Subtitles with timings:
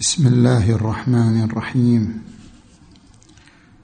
[0.00, 2.22] بسم الله الرحمن الرحيم.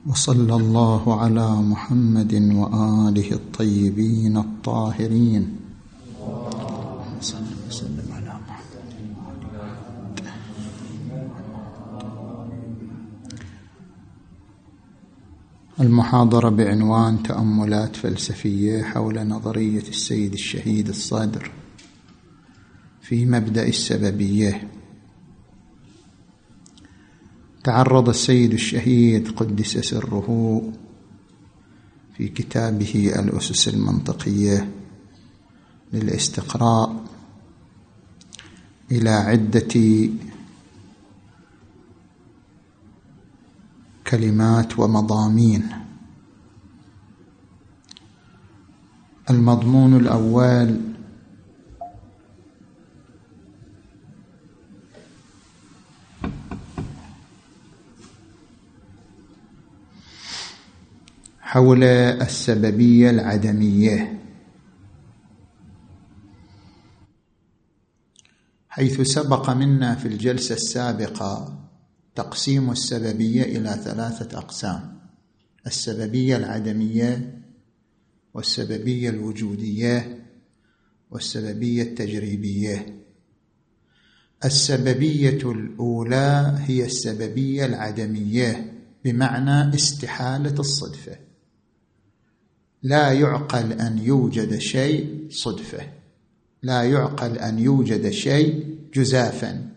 [0.07, 5.57] وصلى الله على محمد وآله الطيبين الطاهرين.
[15.81, 21.51] المحاضرة بعنوان تأملات فلسفية حول نظرية السيد الشهيد الصادر
[23.01, 24.82] في مبدأ السببية.
[27.65, 30.63] تعرض السيد الشهيد قدس سره
[32.17, 34.71] في كتابه الأسس المنطقية
[35.93, 37.05] للاستقراء
[38.91, 40.09] إلى عدة
[44.07, 45.69] كلمات ومضامين.
[49.31, 50.92] المضمون الأول
[61.53, 64.21] حول السببية العدمية.
[68.69, 71.61] حيث سبق منا في الجلسة السابقة
[72.15, 74.99] تقسيم السببية إلى ثلاثة أقسام
[75.67, 77.43] السببية العدمية
[78.35, 80.27] والسببية الوجودية
[81.11, 83.05] والسببية التجريبية.
[84.45, 88.73] السببية الأولى هي السببية العدمية
[89.05, 91.32] بمعنى استحالة الصدفة.
[92.83, 95.87] لا يعقل أن يوجد شيء صدفه.
[96.63, 99.69] لا يعقل أن يوجد شيء جزافا.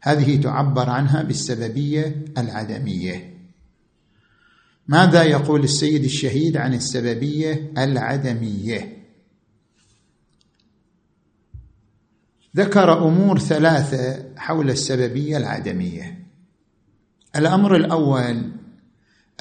[0.00, 3.34] هذه تعبر عنها بالسببية العدمية.
[4.88, 8.98] ماذا يقول السيد الشهيد عن السببية العدمية؟
[12.56, 16.18] ذكر أمور ثلاثة حول السببية العدمية.
[17.36, 18.57] الأمر الأول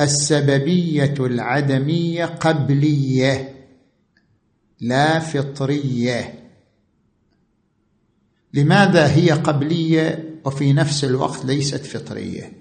[0.02, 3.54] السببية العدمية قبلية
[4.82, 6.34] لا فطرية.
[8.54, 12.52] لماذا هي قبلية وفي نفس الوقت ليست فطرية؟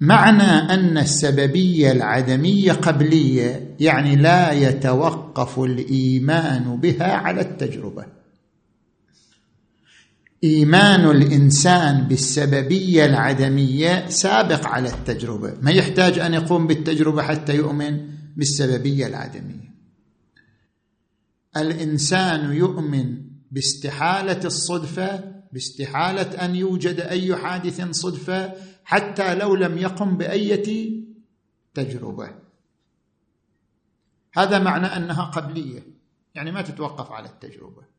[0.00, 8.15] معنى أن السببية العدمية قبلية يعني لا يتوقف الإيمان بها على التجربة.
[10.44, 15.54] إيمان الإنسان بالسببية العدمية سابق على التجربة.
[15.62, 19.74] ما يحتاج أن يقوم بالتجربة حتى يؤمن بالسببية العدمية.
[21.56, 28.52] الإنسان يؤمن باستحالة الصدفة باستحالة أن يوجد أي حادث صدفة
[28.84, 31.00] حتى لو لم يقم بأية
[31.74, 32.30] تجربة.
[34.34, 35.82] هذا معنى أنها قبلية
[36.34, 37.95] يعني ما تتوقف على التجربة.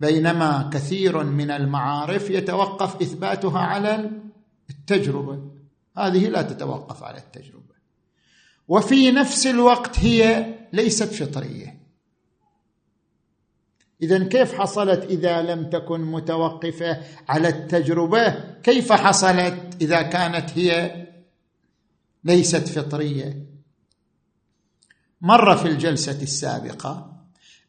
[0.00, 4.10] بينما كثير من المعارف يتوقف إثباتها على
[4.70, 5.50] التجربة.
[5.98, 7.74] هذه لا تتوقف على التجربة.
[8.68, 11.80] وفي نفس الوقت هي ليست فطرية.
[14.02, 18.30] اذا كيف حصلت إذا لم تكن متوقفة على التجربة؟
[18.62, 21.06] كيف حصلت إذا كانت هي
[22.24, 23.46] ليست فطرية؟
[25.20, 27.15] مر في الجلسة السابقة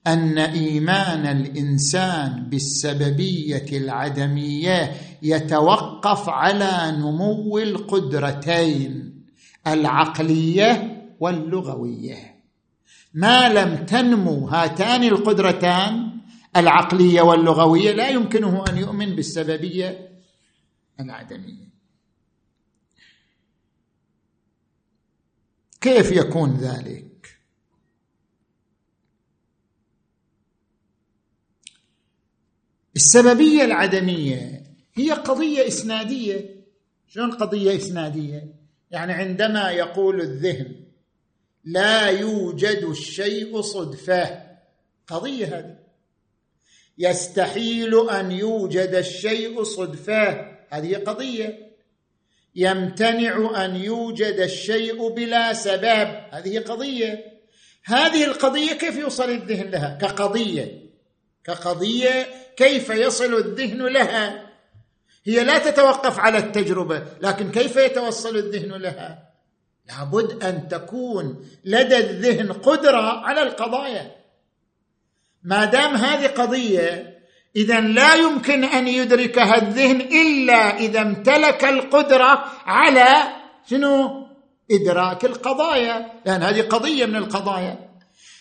[0.08, 4.92] أن إيمان الإنسان بالسببية العدمية
[5.22, 9.24] يتوقف على نمو القدرتين
[9.68, 12.38] العقلية واللغوية.
[13.14, 16.20] ما لم تنمو هاتان القدرتان
[16.56, 20.10] العقلية واللغوية لا يمكنه أن يؤمن بالسببية
[21.00, 21.68] العدمية.
[25.82, 27.07] كيف يكون ذلك؟
[32.98, 34.64] السببية العدمية
[34.94, 36.56] هي قضية إسنادية.
[37.08, 38.54] شلون قضية إسنادية؟
[38.92, 40.76] يعني عندما يقول الذهن
[41.66, 44.42] لا يوجد الشيء صدفة.
[45.08, 45.76] قضية هذه.
[46.98, 50.58] يستحيل أن يوجد الشيء صدفة.
[50.70, 51.74] هذه قضية.
[52.56, 56.08] يمتنع أن يوجد الشيء بلا سبب.
[56.32, 57.40] هذه قضية.
[57.84, 60.88] هذه القضية كيف يوصل الذهن لها؟ كقضية.
[61.44, 64.48] كقضية كيف يصل الذهن لها؟
[65.26, 69.28] هي لا تتوقف على التجربة لكن كيف يتوصل الذهن لها؟
[69.90, 74.12] لابد أن تكون لدى الذهن قدرة على القضايا.
[75.44, 77.18] ما دام هذه قضية
[77.56, 83.08] اذا لا يمكن أن يدركها الذهن إلا إذا امتلك القدرة على
[83.70, 84.28] شنو؟
[84.72, 87.87] إدراك القضايا لأن هذه قضية من القضايا.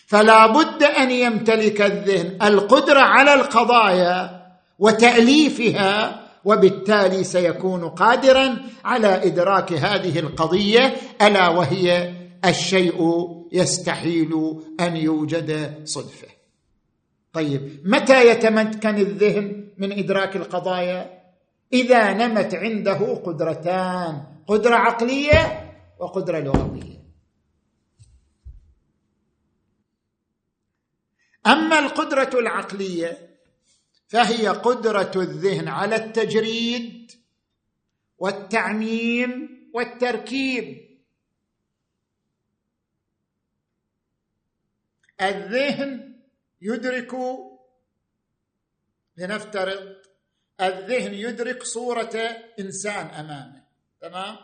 [0.07, 4.47] فلا بد أن يمتلك الذهن القدرة على القضايا
[4.79, 12.13] وتأليفها وبالتالي سيكون قادرا على إدراك هذه القضية ألا وهي
[12.45, 16.27] الشيء يستحيل أن يوجد صدفه.
[17.33, 21.23] طيب متى يتمكن الذهن من إدراك القضايا؟
[21.73, 26.96] إذا نمت عنده قدرتان قدرة عقلية وقدرة لغوية.
[31.47, 33.39] أما القدرة العقلية
[34.07, 37.11] فهي قدرة الذهن على التجريد
[38.17, 40.87] والتعميم والتركيب.
[45.21, 46.21] الذهن
[46.61, 47.13] يدرك
[49.17, 49.95] لنفترض
[50.61, 52.17] الذهن يدرك صورة
[52.59, 53.63] إنسان أمامه
[54.01, 54.37] تمام؟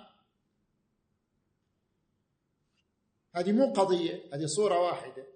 [3.35, 5.32] هذه مو قضية هذه صورة واحدة.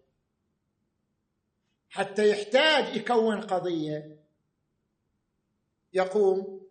[1.90, 4.18] حتى يحتاج يكون قضية.
[5.94, 6.62] يقوم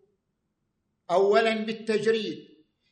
[1.11, 2.47] اولا بالتجريد.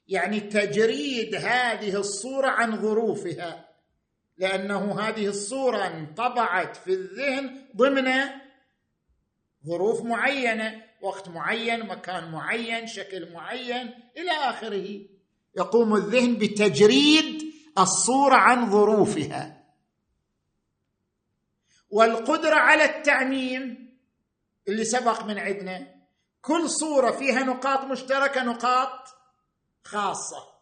[0.07, 3.69] يعني تجريد هذه الصورة عن ظروفها
[4.38, 8.12] لأنه هذه الصورة انطبعت في الذهن ضمن
[9.66, 15.00] ظروف معينة وقت معين مكان معين شكل معين إلى آخره.
[15.57, 17.44] يقوم الذهن بتجريد
[17.78, 19.55] الصورة عن ظروفها
[21.90, 23.96] والقدرة على التعميم
[24.68, 25.96] اللي سبق من عندنا.
[26.42, 29.08] كل صورة فيها نقاط مشتركة نقاط
[29.84, 30.56] خاصة.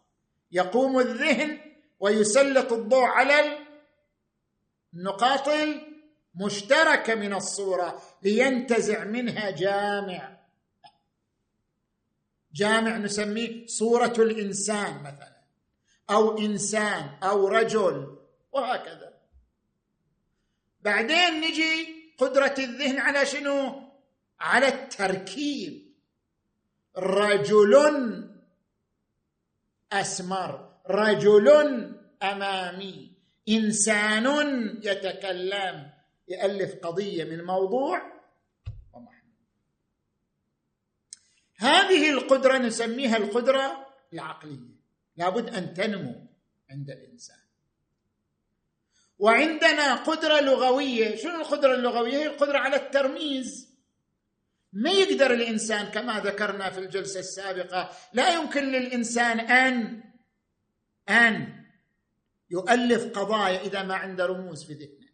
[0.51, 1.59] يقوم الذهن
[1.99, 3.57] ويسلط الضوء على
[4.93, 5.49] النقاط
[6.35, 10.37] المشتركة من الصورة لينتزع منها جامع.
[12.53, 15.33] جامع نسميه صورة الإنسان مثلا
[16.09, 18.17] أو إنسان أو رجل
[18.51, 19.12] وهكذا.
[20.83, 23.89] بعدين نجي قدرة الذهن على شنو؟
[24.39, 25.93] على التركيب.
[26.97, 27.73] رجل
[29.91, 31.47] أسمر رجل
[32.23, 33.13] أمامي.
[33.49, 34.27] إنسان
[34.83, 35.91] يتكلم.
[36.27, 38.01] يألف قضية من موضوع.
[38.93, 39.33] ومحمول
[41.55, 44.73] هذه القدرة نسميها القدرة العقلية.
[45.15, 46.27] لابد أن تنمو
[46.69, 47.42] عند الإنسان.
[49.23, 51.15] وعندنا قدرة لغوية.
[51.15, 53.73] شنو القدرة اللغوية؟ هي القدرة على الترميز.
[54.73, 60.03] ما يقدر الإنسان كما ذكرنا في الجلسة السابقة لا يمكن للإنسان أن
[61.09, 61.63] أن
[62.49, 65.09] يؤلف قضايا إذا ما عنده رموز في ذهنه.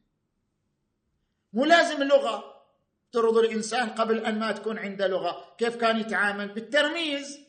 [1.54, 2.44] مو لازم اللغة
[3.12, 7.40] ترض الإنسان قبل أن ما تكون عنده لغة كيف كان يتعامل؟ بالترميز.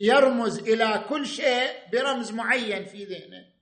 [0.00, 3.57] يرمز إلى كل شيء برمز معين في ذهنه.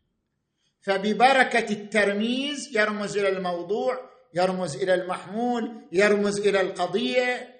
[0.87, 7.57] فببركة الترميز يرمز إلى الموضوع يرمز إلى المحمول يرمز إلى القضية.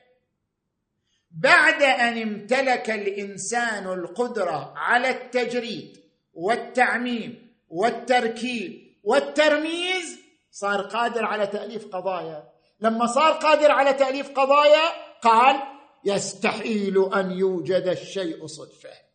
[1.31, 5.97] بعد أن امتلك الإنسان القدرة على التجريد
[6.35, 10.19] والتعميم والتركيب والترميز
[10.51, 12.49] صار قادر على تأليف قضايا.
[12.81, 14.89] لما صار قادر على تأليف قضايا
[15.23, 15.57] قال
[16.05, 19.06] يستحيل أن يوجد الشيء صدفة.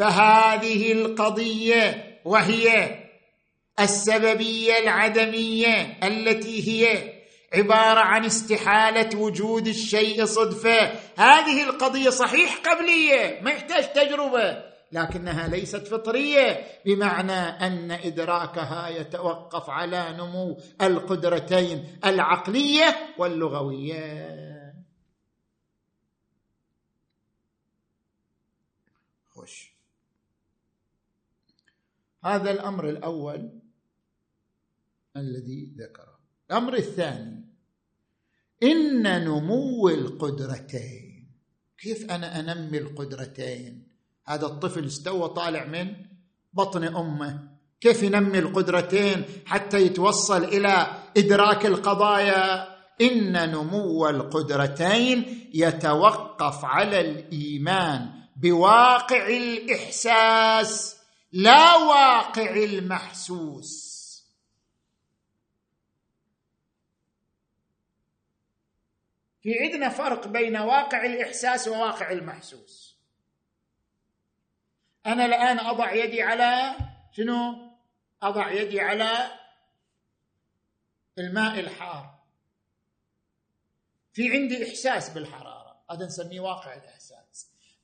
[0.00, 2.98] فهذه القضية وهي
[3.80, 7.12] السببية العدمية التي هي
[7.54, 10.92] عبارة عن استحالة وجود الشيء صدفة.
[11.16, 20.16] هذه القضية صحيح قبلية ما يحتاج تجربة لكنها ليست فطرية بمعنى أن ادراكها يتوقف على
[20.18, 24.40] نمو القدرتين العقلية واللغوية
[29.34, 29.70] خوش
[32.24, 33.60] هذا الأمر الأول
[35.16, 36.18] الذي ذكره.
[36.50, 37.44] الأمر الثاني
[38.62, 41.10] إن نمو القدرتين
[41.78, 43.88] كيف أنا أنمي القدرتين؟
[44.26, 45.94] هذا الطفل استوى طالع من
[46.52, 47.50] بطن أمه.
[47.80, 50.86] كيف ينمي القدرتين حتى يتوصل إلى
[51.16, 52.68] إدراك القضايا؟
[53.00, 60.99] إن نمو القدرتين يتوقف على الإيمان بواقع الإحساس.
[61.32, 63.90] لا واقع المحسوس.
[69.42, 72.98] في عندنا فرق بين واقع الإحساس وواقع المحسوس.
[75.06, 76.74] أنا الآن أضع يدي على
[77.12, 77.70] شنو؟
[78.22, 79.38] أضع يدي على
[81.18, 82.20] الماء الحار.
[84.12, 85.84] في عندي إحساس بالحرارة.
[85.90, 87.19] هذا نسميه واقع الإحساس.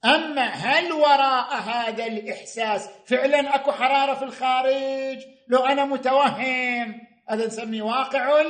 [0.06, 7.82] أما هل وراء هذا الإحساس فعلا أكو حرارة في الخارج؟ لو أنا متوهم هذا نسميه
[7.82, 8.40] واقع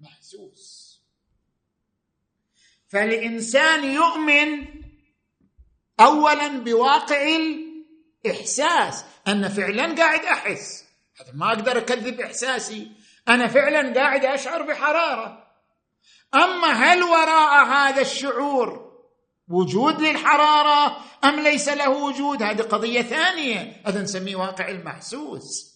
[0.00, 0.84] المحسوس.
[2.88, 4.66] فالإنسان يؤمن
[6.00, 7.36] اولا بواقع
[8.26, 10.84] الإحساس أن فعلا قاعد أحس.
[11.20, 12.92] هذا ما أقدر أكذب إحساسي.
[13.28, 15.46] أنا فعلا قاعد أشعر بحرارة.
[16.34, 18.83] أما هل وراء هذا الشعور
[19.48, 23.82] وجود للحرارة أم ليس له وجود؟ هذه قضية ثانية.
[23.86, 25.74] هذا نسميه واقع المحسوس.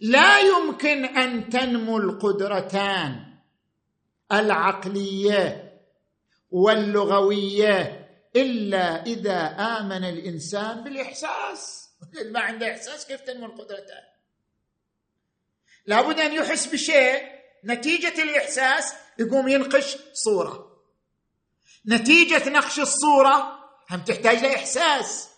[0.00, 3.34] لا يمكن أن تنمو القدرتان
[4.32, 5.72] العقلية
[6.50, 11.88] واللغوية إلا إذا آمن الإنسان بالإحساس.
[12.32, 14.02] ما عنده إحساس كيف تنمو القدرتان؟
[15.86, 17.38] لابد أن يحس بشيء.
[17.64, 20.67] نتيجة الإحساس يقوم ينقش صورة.
[21.86, 23.58] نتيجة نقش الصورة
[23.90, 25.28] هم تحتاج لاحساس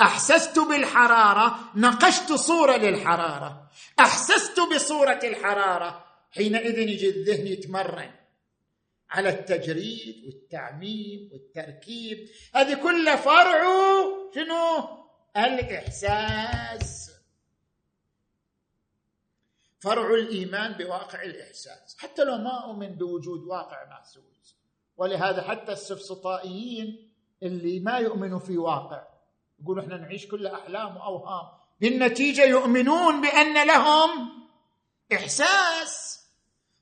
[0.00, 3.70] أحسست بالحرارة نقشت صورة للحرارة.
[4.00, 6.04] أحسست بصورة الحرارة.
[6.30, 8.14] حينئذ يجي الذهن يتمرن
[9.10, 12.28] على التجريد والتعميم والتركيب.
[12.54, 13.62] هذه كلها فرع
[14.34, 14.88] شنو؟
[15.36, 17.10] الإحساس.
[19.80, 21.96] فرع الإيمان بواقع الإحساس.
[21.98, 24.55] حتى لو ما أؤمن بوجود واقع محسوس
[24.96, 27.12] ولهذا حتى السفسطائيين
[27.42, 29.02] اللي ما يؤمنوا في واقع
[29.62, 31.46] يقولوا إحنا نعيش كل أحلام وأوهام.
[31.80, 34.28] بالنتيجة يؤمنون بأن لهم
[35.12, 36.20] إحساس.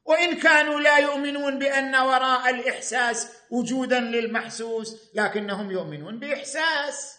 [0.04, 7.18] وإن كانوا لا يؤمنون بأن وراء الإحساس وجودا للمحسوس لكنهم يؤمنون بإحساس.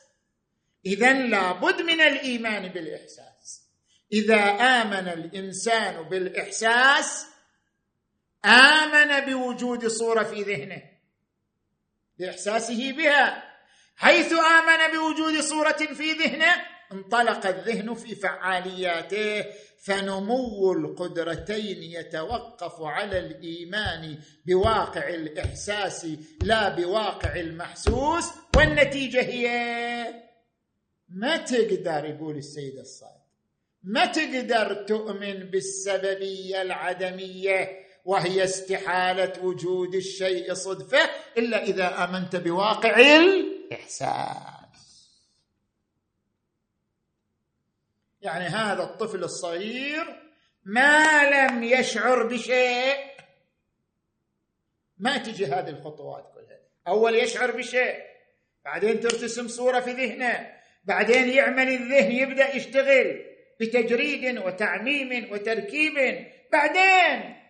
[0.86, 3.66] اذا لابد من الإيمان بالإحساس.
[4.14, 4.44] إذا
[4.82, 7.35] آمن الإنسان بالإحساس
[8.46, 10.82] آمن بوجود صورة في ذهنه
[12.20, 13.44] بإحساسه بها
[13.96, 16.56] حيث آمن بوجود صورة في ذهنه
[16.92, 19.46] انطلق الذهن في فعالياته
[19.84, 26.08] فنمو القدرتين يتوقف على الإيمان بواقع الإحساس
[26.44, 28.26] لا بواقع المحسوس
[28.56, 29.48] والنتيجة هي
[31.10, 33.26] ما تقدر يقول السيد الصادق
[33.84, 44.56] ما تقدر تؤمن بالسببية العدمية وهي استحالة وجود الشيء صدفه إلا إذا آمنت بواقع الإحساس.
[48.22, 50.22] يعني هذا الطفل الصغير
[50.66, 52.96] ما لم يشعر بشيء.
[54.98, 56.60] ما تجي هذه الخطوات كلها.
[56.88, 58.00] أول يشعر بشيء
[58.66, 60.52] بعدين ترتسم صورة في ذهنه
[60.84, 63.26] بعدين يعمل الذهن يبدأ يشتغل
[63.60, 66.28] بتجريد وتعميم وتركيب.
[66.52, 67.45] بعدين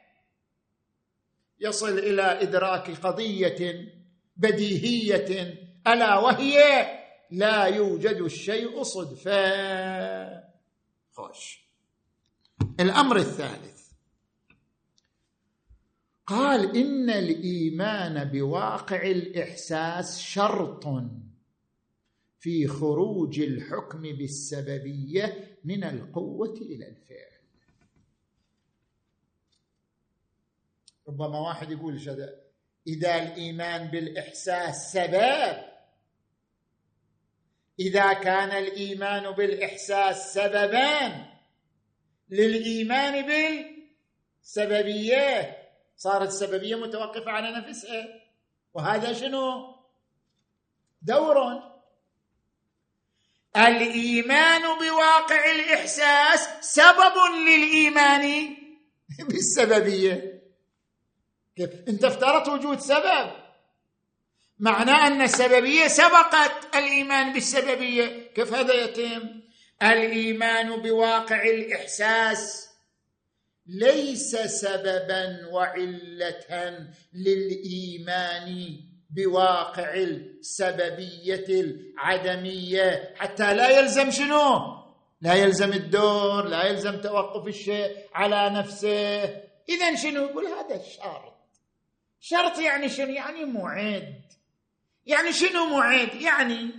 [1.60, 3.92] يصل إلى إدراك قضية
[4.38, 5.54] بديهية
[5.88, 6.86] ألا وهي
[7.32, 10.44] لا يوجد الشيء صدفه
[11.12, 11.66] خوش.
[12.80, 13.86] الأمر الثالث.
[16.28, 20.86] قال إن الإيمان بواقع الإحساس شرط
[22.40, 27.35] في خروج الحكم بالسببية من القوة إلى الفعل.
[31.08, 32.46] ربما واحد يقول شذا
[32.88, 35.64] إذا الإيمان بالإحساس سبب.
[37.80, 41.26] إذا كان الإيمان بالإحساس سببان
[42.30, 43.26] للإيمان
[44.42, 45.58] بالسببية.
[45.98, 48.08] صارت السببية متوقفة على نفسها.
[48.74, 49.76] وهذا شنو؟
[51.02, 51.38] دور.
[53.58, 57.14] الإيمان بواقع الإحساس سبب
[57.48, 58.56] للإيمان
[59.30, 60.35] بالسببية.
[61.58, 63.32] كيف؟ انت افترضت وجود سبب.
[64.60, 66.76] معناه أن السببية سبقت.
[66.76, 68.32] الإيمان بالسببية.
[68.36, 69.42] كيف هذا يتم؟
[69.84, 72.70] الإيمان بواقع الإحساس.
[73.68, 83.14] ليس سببا وعله للإيمان بواقع السببية العدمية.
[83.16, 84.76] حتى لا يلزم شنو؟
[85.22, 89.24] لا يلزم الدور لا يلزم توقف الشيء على نفسه.
[89.70, 91.35] اذا شنو؟ يقول هذا الشرط.
[92.26, 94.24] شرط يعني شنو؟ يعني معد.
[95.06, 96.72] يعني شنو معد؟ يعني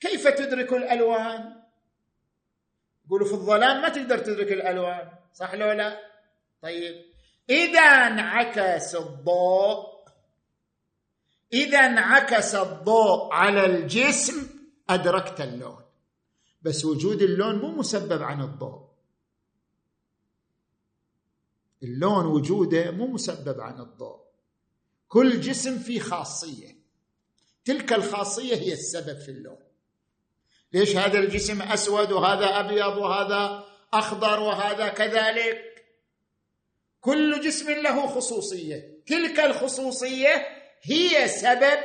[0.00, 1.62] كيف تدرك الألوان؟
[3.06, 5.98] يقولوا في الظلام ما تقدر تدرك الألوان صح لو لا؟
[6.62, 7.04] طيب.
[7.50, 9.86] إذا انعكس الضوء
[11.52, 14.48] إذا انعكس الضوء على الجسم
[14.90, 15.84] أدركت اللون.
[16.62, 18.89] بس وجود اللون مو مسبب عن الضوء.
[21.82, 24.20] اللون وجوده مو مسبب عن الضوء.
[25.08, 26.76] كل جسم فيه خاصية.
[27.64, 29.58] تلك الخاصية هي السبب في اللون.
[30.72, 35.84] ليش هذا الجسم أسود وهذا أبيض وهذا أخضر وهذا كذلك؟
[37.00, 39.02] كل جسم له خصوصية.
[39.06, 40.46] تلك الخصوصية
[40.82, 41.78] هي سبب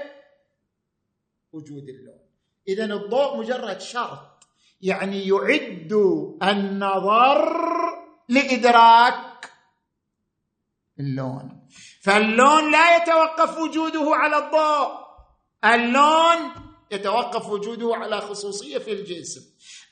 [1.54, 2.20] وجود اللون.
[2.68, 4.44] اذا الضوء مجرد شرط.
[4.82, 5.94] يعني يعد
[6.44, 7.66] النظر
[8.30, 9.35] لإدراك
[11.00, 11.68] اللون.
[12.04, 15.06] فاللون لا يتوقف وجوده على الضوء.
[15.66, 16.52] اللون
[16.92, 19.42] يتوقف وجوده على خصوصية في الجسم.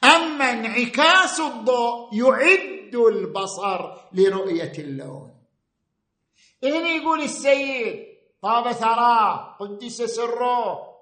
[0.03, 5.33] أما انعكاس الضوء يعد البصر لرؤية اللون.
[6.63, 8.05] هنا يقول السيد
[8.41, 10.93] طاب ثراه قدس سره.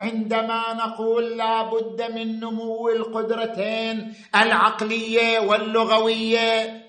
[0.00, 6.79] عندما نقول لا بد من نمو القدرتين العقلية واللغوية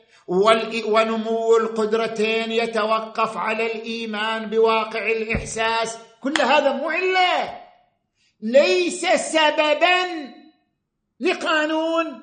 [0.86, 5.98] ونمو القدرتين يتوقف على الإيمان بواقع الإحساس.
[6.22, 7.62] كل هذا مو عله
[8.42, 10.34] ليس سببا
[11.20, 12.22] لقانون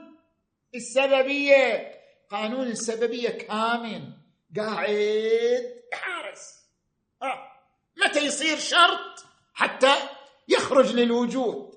[0.75, 1.93] السببية.
[2.31, 4.03] قانون السببية كامن.
[4.57, 6.55] قاعد حارس
[7.23, 7.53] آه.
[8.05, 9.25] متى يصير شرط؟
[9.55, 9.95] حتى
[10.49, 11.75] يخرج للوجود.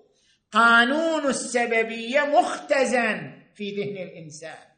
[0.52, 4.71] قانون السببية مختزن في ذهن الإنسان.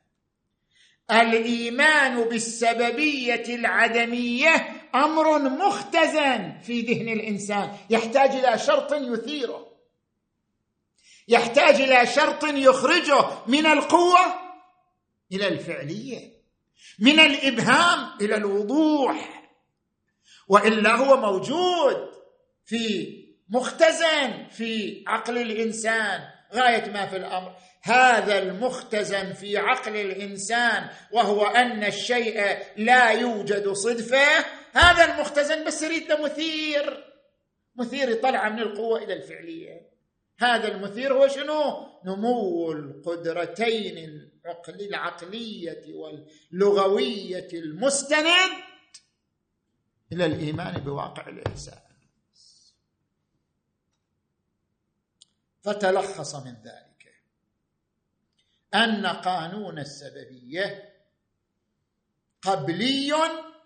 [1.21, 7.77] الإيمان بالسببية العدمية أمر مختزن في ذهن الإنسان.
[7.89, 9.73] يحتاج إلى شرط يثيره.
[11.27, 14.19] يحتاج إلى شرط يخرجه من القوة
[15.31, 16.33] إلى الفعلية
[16.99, 19.43] من الإبهام إلى الوضوح.
[20.47, 22.09] وإلا هو موجود
[22.65, 23.13] في
[23.49, 26.32] مختزن في عقل الإنسان.
[26.53, 27.55] غاية ما في الأمر.
[27.81, 34.45] هذا المختزن في عقل الإنسان وهو أن الشيء لا يوجد صدفة.
[34.73, 37.13] هذا المختزن بس يريد مثير.
[37.75, 39.93] مثير يطلع من القوة إلى الفعلية.
[40.39, 44.29] هذا المثير هو شنو؟ نمو القدرتين
[44.69, 48.51] العقلية واللغوية المستند
[50.11, 51.82] إلى الإيمان بواقع الإنسان.
[55.63, 57.13] فتلخص من ذلك
[58.75, 60.93] أن قانون السببية
[62.41, 63.13] قبلي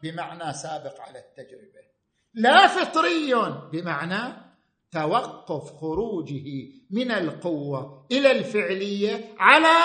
[0.04, 1.88] بمعنى سابق على التجربة
[2.34, 3.34] لا فطري
[3.72, 4.48] بمعنى
[4.92, 9.78] توقف خروجه من القوة إلى الفعلية على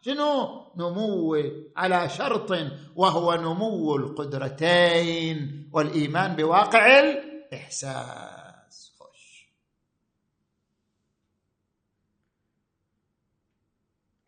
[0.00, 1.36] شنو؟ نمو
[1.76, 2.50] على شرط
[2.96, 8.42] وهو نمو القدرتين والإيمان بواقع الإحسان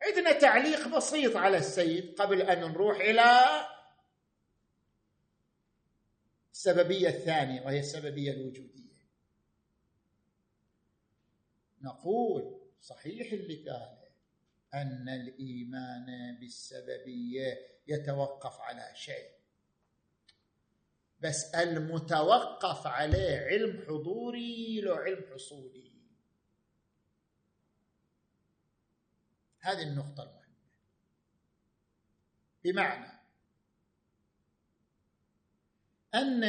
[0.07, 3.45] عندنا تعليق بسيط على السيد قبل أن نروح إلى
[6.53, 9.09] السببية الثانية وهي السببية الوجودية.
[11.83, 14.09] نقول صحيح اللي قاله
[14.75, 19.31] أن الإيمان بالسببية يتوقف على شيء.
[21.21, 25.93] بس المتوقف عليه علم حضوري لو علم حصولي.
[29.61, 30.43] هذه النقطة المهمة.
[32.64, 33.12] بمعنى
[36.14, 36.44] أن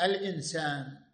[0.00, 1.04] الإنسان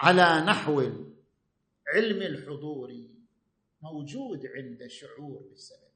[0.00, 3.10] على نحو العلم الحضوري
[3.82, 5.90] موجود عند شعور بالسببية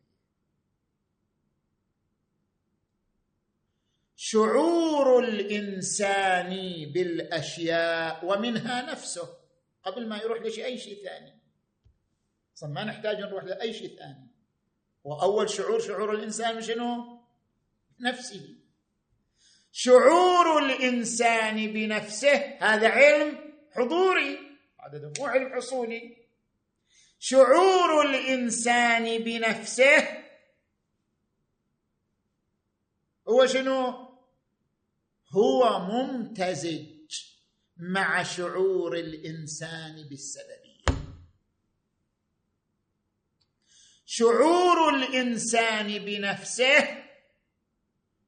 [4.17, 6.51] شعور الإنسان
[6.93, 9.39] بالأشياء ومنها نفسه
[9.83, 11.41] قبل ما يروح لشيء أي شيء ثاني.
[12.63, 14.34] ما نحتاج نروح لأي شيء ثاني.
[15.05, 17.21] وأول شعور شعور الإنسان شنو؟
[18.01, 18.57] نفسه.
[19.73, 24.39] شعور الإنسان بنفسه هذا علم حضوري
[24.81, 26.17] هذا مو علم حصولي
[27.19, 30.25] شعور الإنسان بنفسه
[33.29, 34.09] هو شنو؟
[35.31, 36.87] هو ممتزج
[37.77, 40.64] مع شعور الإنسان بالسبب.
[44.17, 47.05] شعور الإنسان بنفسه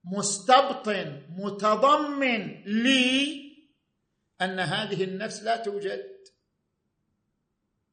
[0.05, 3.47] مستبطن متضمن لي
[4.41, 6.29] أن هذه النفس لا توجد.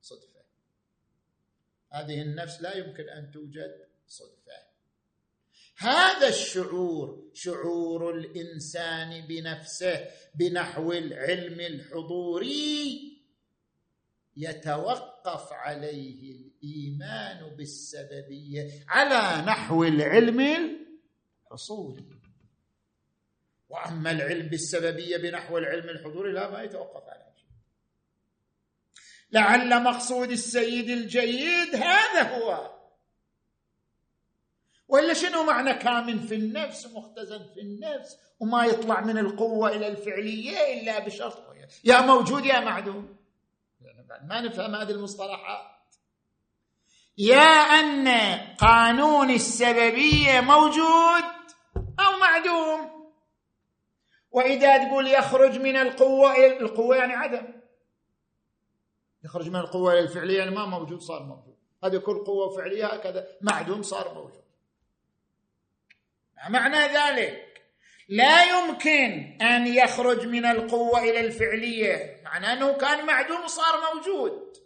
[0.02, 0.42] صدفة.
[1.92, 3.88] هذه النفس لا يمكن أن توجد.
[4.08, 4.64] صدفة.
[5.78, 13.14] هذا الشعور شعور الإنسان بنفسه بنحو العلم الحضوري
[14.38, 20.40] يتوقف عليه الإيمان بالسببية على نحو العلم
[21.48, 22.06] الحصولي
[23.70, 27.48] وأما العلم بالسببية بنحو العلم الحضوري لا ما يتوقف على شيء.
[29.32, 32.74] لعل مقصود السيد الجيد هذا هو.
[34.88, 40.58] ولا شنو معنى كامن في النفس مختزن في النفس وما يطلع من القوة إلى الفعلية
[40.82, 43.18] إلا بشرط يا موجود يا معدوم.
[43.82, 45.73] يعني ما نفهم هذه المصطلحات
[47.18, 48.08] يا أن
[48.58, 51.24] قانون السببية موجود
[51.78, 52.94] أو معدوم.
[54.32, 57.54] وإذا تقول يخرج من القوة إلى القوة يعني عدم.
[59.24, 61.58] يخرج من القوة إلى الفعلية يعني ما موجود صار موجود.
[61.84, 64.44] هذه كل قوة فعلية هكذا معدوم صار موجود.
[66.50, 67.64] معنى ذلك؟
[68.10, 72.22] لا يمكن أن يخرج من القوة إلى الفعلية.
[72.26, 74.63] معناه أنه كان معدوم وصار موجود.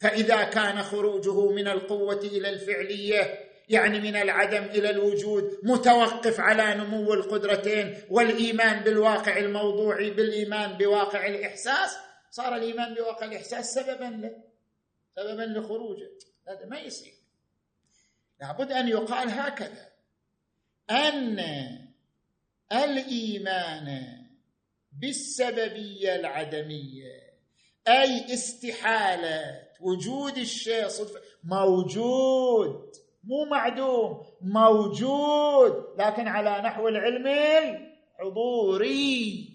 [0.00, 7.14] فإذا كان خروجه من القوة إلى الفعلية يعني من العدم إلى الوجود متوقف على نمو
[7.14, 11.96] القدرتين والإيمان بالواقع الموضوعي بالإيمان بواقع الإحساس
[12.30, 14.42] صار الإيمان بواقع الإحساس سببا له
[15.16, 16.10] سببا لخروجه.
[16.48, 17.14] هذا ما يصير.
[18.40, 19.88] لابد أن يقال هكذا.
[20.90, 21.40] أن
[22.72, 24.16] الإيمان
[24.92, 27.30] بالسببية العدمية
[27.88, 31.20] أي استحالة وجود الشيء صدفة.
[31.44, 32.90] موجود.
[33.24, 35.84] مو معدوم موجود.
[35.98, 37.26] لكن على نحو العلم
[38.18, 39.50] الحضوري.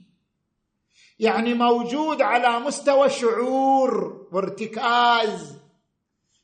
[1.20, 5.56] يعني موجود على مستوى شعور وارتكاز.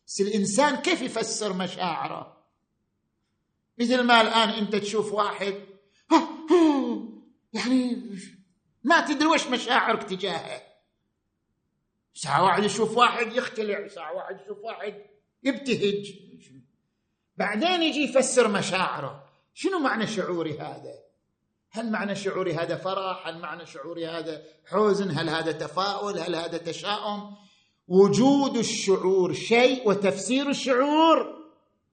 [0.07, 2.37] بس الإنسان كيف يفسر مشاعره؟
[3.77, 5.53] مثل ما الآن أنت تشوف واحد
[7.53, 8.01] يعني
[8.83, 10.70] ما تدري وش مشاعرك تجاهه.
[12.13, 13.87] ساعة واحد يشوف واحد يختلع.
[13.87, 14.93] ساعة واحد يشوف واحد
[15.43, 16.13] يبتهج.
[17.37, 19.23] بعدين يجي يفسر مشاعره.
[19.53, 20.93] شنو معنى شعوري هذا؟
[21.69, 26.57] هل معنى شعوري هذا فرح؟ هل معنى شعوري هذا حزن؟ هل هذا تفاؤل؟ هل هذا
[26.57, 27.35] تشاؤم؟
[27.87, 31.41] وجود الشعور شيء وتفسير الشعور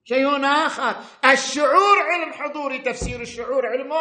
[0.03, 0.95] شيء آخر.
[1.25, 3.93] الشعور علم حضوري تفسير الشعور علم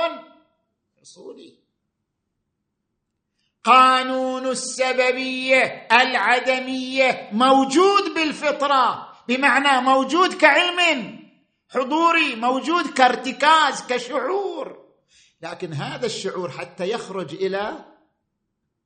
[1.00, 1.67] حصولي
[3.68, 11.18] قانون السببية العدمية موجود بالفطرة بمعنى موجود كعلم
[11.68, 14.78] حضوري موجود كارتكاز كشعور.
[15.42, 17.84] لكن هذا الشعور حتى يخرج إلى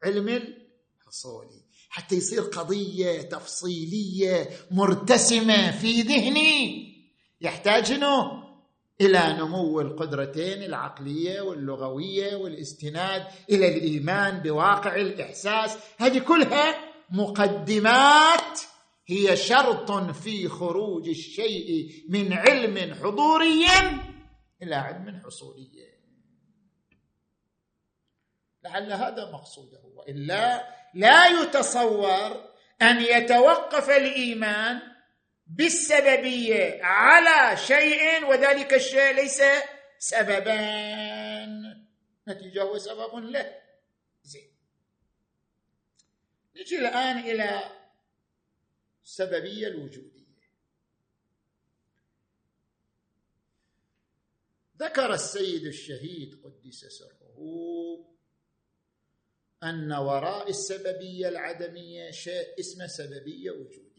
[0.05, 6.93] علم الحصولي حتى يصير قضية تفصيلية مرتسمة في ذهني.
[7.41, 8.42] يحتاج إنه
[9.07, 15.79] إلى نمو القدرتين العقلية واللغوية والاستناد إلى الإيمان بواقع الإحساس.
[15.99, 16.75] هذه كلها
[17.11, 18.61] مقدمات.
[19.07, 23.65] هي شرط في خروج الشيء من علم حضوري
[24.63, 25.69] إلى علم حصولي.
[28.65, 29.81] لعل هذا مقصوده.
[29.95, 34.92] وإلا لا يتصور أن يتوقف الإيمان
[35.47, 39.43] بالسببية على شيء وذلك الشيء ليس
[39.99, 40.57] سببا.
[42.29, 43.61] نتيجة هو سبب له.
[44.23, 44.53] زين.
[46.57, 47.71] نجي الآن إلى
[49.05, 50.23] السببية الوجودية.
[54.79, 57.23] ذكر السيد الشهيد قدس سره
[59.63, 63.92] أن وراء السببية العدمية شيء اسمه سببية وجوديه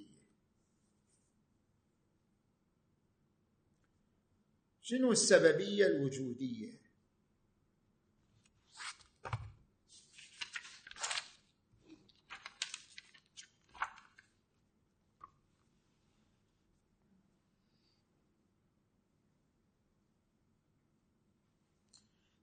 [4.86, 6.84] شنو السببية الوجودية؟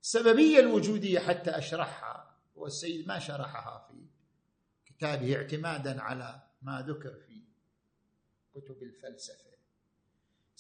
[0.03, 4.07] السببية الوجودية حتى أشرحها والسيد ما شرحها في
[4.87, 7.45] كتابه اعتمادا على ما ذكر في
[8.55, 9.50] كتب الفلسفة.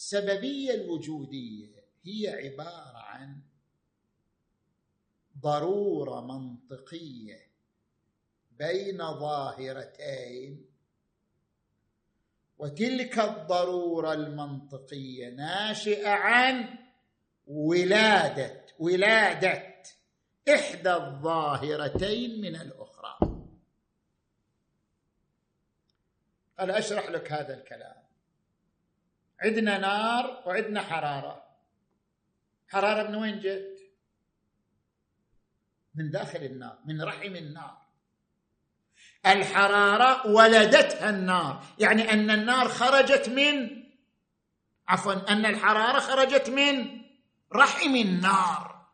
[0.01, 3.41] السببيه الوجودية هي عبارة عن
[5.41, 7.51] ضرورة منطقية
[8.51, 10.67] بين ظاهرتين
[12.59, 16.79] وتلك الضرورة المنطقية ناشئة عن
[17.47, 19.83] ولاده ولادة
[20.49, 23.19] إحدى الظاهرتين من الأخرى.
[26.61, 28.00] أنا أشرح لك هذا الكلام.
[29.43, 31.43] عندنا نار وعندنا حرارة.
[32.69, 33.81] حرارة من وين جت؟
[35.95, 37.81] من داخل النار من رحم النار.
[39.27, 43.85] الحرارة ولدتها النار يعني أن النار خرجت من
[44.89, 47.03] عفوا أن الحرارة خرجت من
[47.53, 48.87] رحم النار.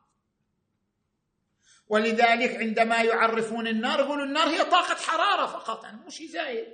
[1.88, 6.68] ولذلك عندما يعرفون النار يقولوا النار هي طاقة حرارة فقط يعني مو زايد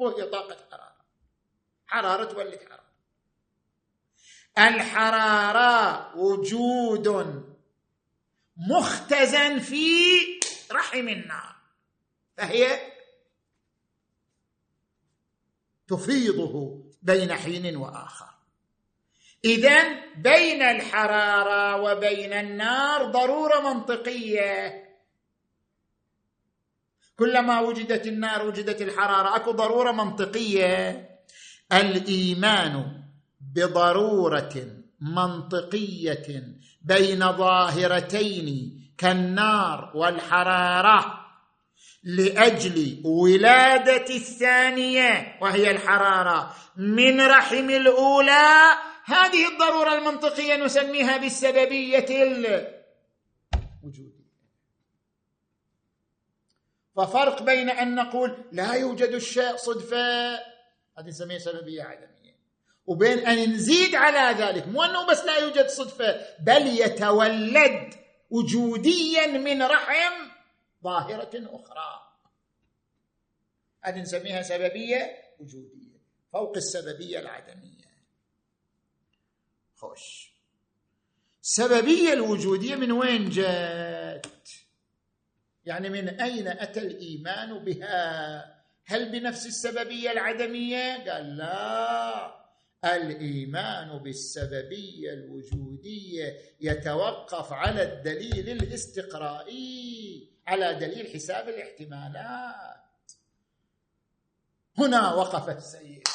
[0.00, 1.04] هو هي طاقة حرارة.
[1.86, 2.85] حرارة تولد حرارة.
[4.58, 7.08] الحرارة وجود
[8.56, 10.18] مختزن في
[10.72, 11.56] رحم النار.
[12.36, 12.92] فهي
[15.88, 18.34] تفيضه بين حين وآخر.
[19.44, 24.82] اذا بين الحرارة وبين النار ضرورة منطقية.
[27.18, 31.10] كلما وجدت النار وجدت الحرارة أكو ضرورة منطقية.
[31.72, 33.05] الإيمان
[33.56, 34.54] بضرورة
[35.00, 36.42] منطقية
[36.82, 38.46] بين ظاهرتين
[38.98, 41.26] كالنار والحرارة
[42.02, 46.54] لأجل ولادة الثانية وهي الحرارة.
[46.76, 48.72] من رحم الأولى
[49.04, 52.06] هذه الضرورة المنطقية نسميها بالسببية
[53.82, 54.26] الوجودية.
[56.96, 60.34] ففرق بين أن نقول لا يوجد الشيء صدفه
[60.98, 62.15] هذه نسميها سببية عدمية.
[62.86, 67.94] وبين أن نزيد على ذلك مو أنه بس لا يوجد صدفة بل يتولد
[68.30, 70.30] وجوديا من رحم
[70.84, 72.02] ظاهرة أخرى.
[73.82, 75.96] هذه نسميها سببية وجودية
[76.32, 77.86] فوق السببية العدمية.
[79.76, 80.32] خوش.
[81.42, 84.48] السببيه الوجودية من وين جاءت
[85.64, 92.45] يعني من أين أتى الإيمان بها؟ هل بنفس السببية العدمية؟ قال لا.
[92.84, 103.12] الإيمان بالسببية الوجودية يتوقف على الدليل الاستقرائي على دليل حساب الاحتمالات.
[104.78, 106.08] هنا وقف السيد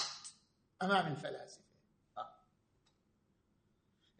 [0.81, 1.61] أمام الفلاسفة.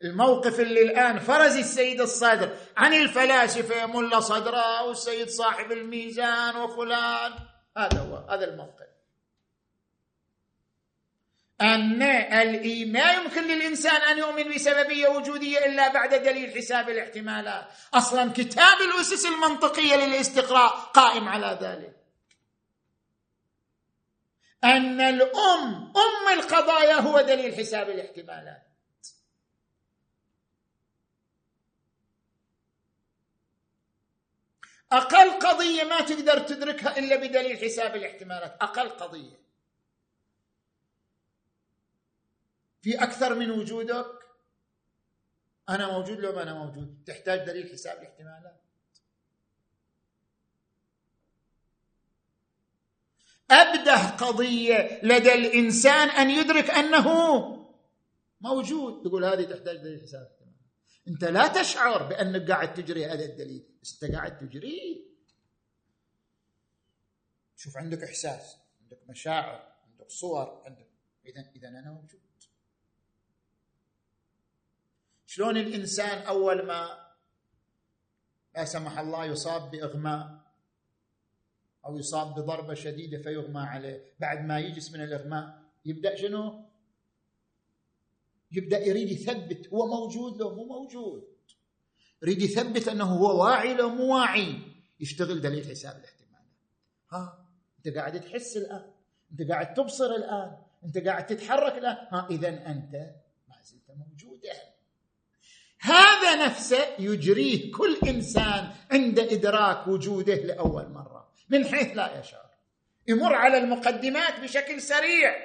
[0.03, 7.31] الموقف اللي الآن فرز السيد الصادر عن الفلاسفة ملا صدره والسيد صاحب الميزان وفلان.
[7.77, 8.90] هذا هو هذا الموقف.
[11.61, 17.67] أن الإيمان يمكن للإنسان أن يؤمن بسببية وجودية إلا بعد دليل حساب الاحتمالات.
[17.93, 21.95] أصلا كتاب الأسس المنطقية للاستقراء قائم على ذلك.
[24.63, 28.67] أن الأم أم القضايا هو دليل حساب الاحتمالات.
[34.91, 38.57] أقل قضية ما تقدر تدركها إلا بدليل حساب الاحتمالات.
[38.61, 39.40] أقل قضية.
[42.81, 44.05] في أكثر من وجودك؟
[45.69, 47.03] أنا موجود لو ما أنا موجود.
[47.05, 48.61] تحتاج دليل حساب الاحتمالات.
[53.51, 57.07] ابده قضية لدى الإنسان أن يدرك أنه
[58.41, 59.03] موجود.
[59.03, 60.41] تقول هذه تحتاج دليل حساب الاحتمالات.
[61.07, 63.67] أنت لا تشعر بأنك قاعد تجري هذا الدليل.
[63.81, 65.11] بس أنت قاعد تجريه
[67.55, 70.87] شوف عندك إحساس عندك مشاعر عندك صور عندك.
[71.25, 72.30] اذا اذا أنا موجود.
[75.31, 77.07] شلون الإنسان أول ما
[78.55, 80.41] لا سمح الله يصاب بإغماء
[81.85, 86.65] أو يصاب بضربة شديدة فيغمى عليه بعد ما يجلس من الإغماء يبدأ شنو؟
[88.51, 91.27] يبدأ يريد يثبت هو موجود لو مو موجود.
[92.23, 94.55] يريد يثبت أنه هو واعي لو مو واعي.
[94.99, 96.45] يشتغل دليل حساب الاحتمال.
[97.11, 98.91] ها؟ أنت قاعد تحس الآن.
[99.31, 100.57] أنت قاعد تبصر الآن.
[100.83, 102.07] أنت قاعد تتحرك الآن.
[102.11, 103.20] ها زلت موجودا
[105.81, 111.27] هذا نفسه يجريه كل إنسان عند إدراك وجوده لأول مرة.
[111.49, 112.49] من حيث لا يشعر.
[113.07, 115.35] يمر على المقدمات بشكل سريع.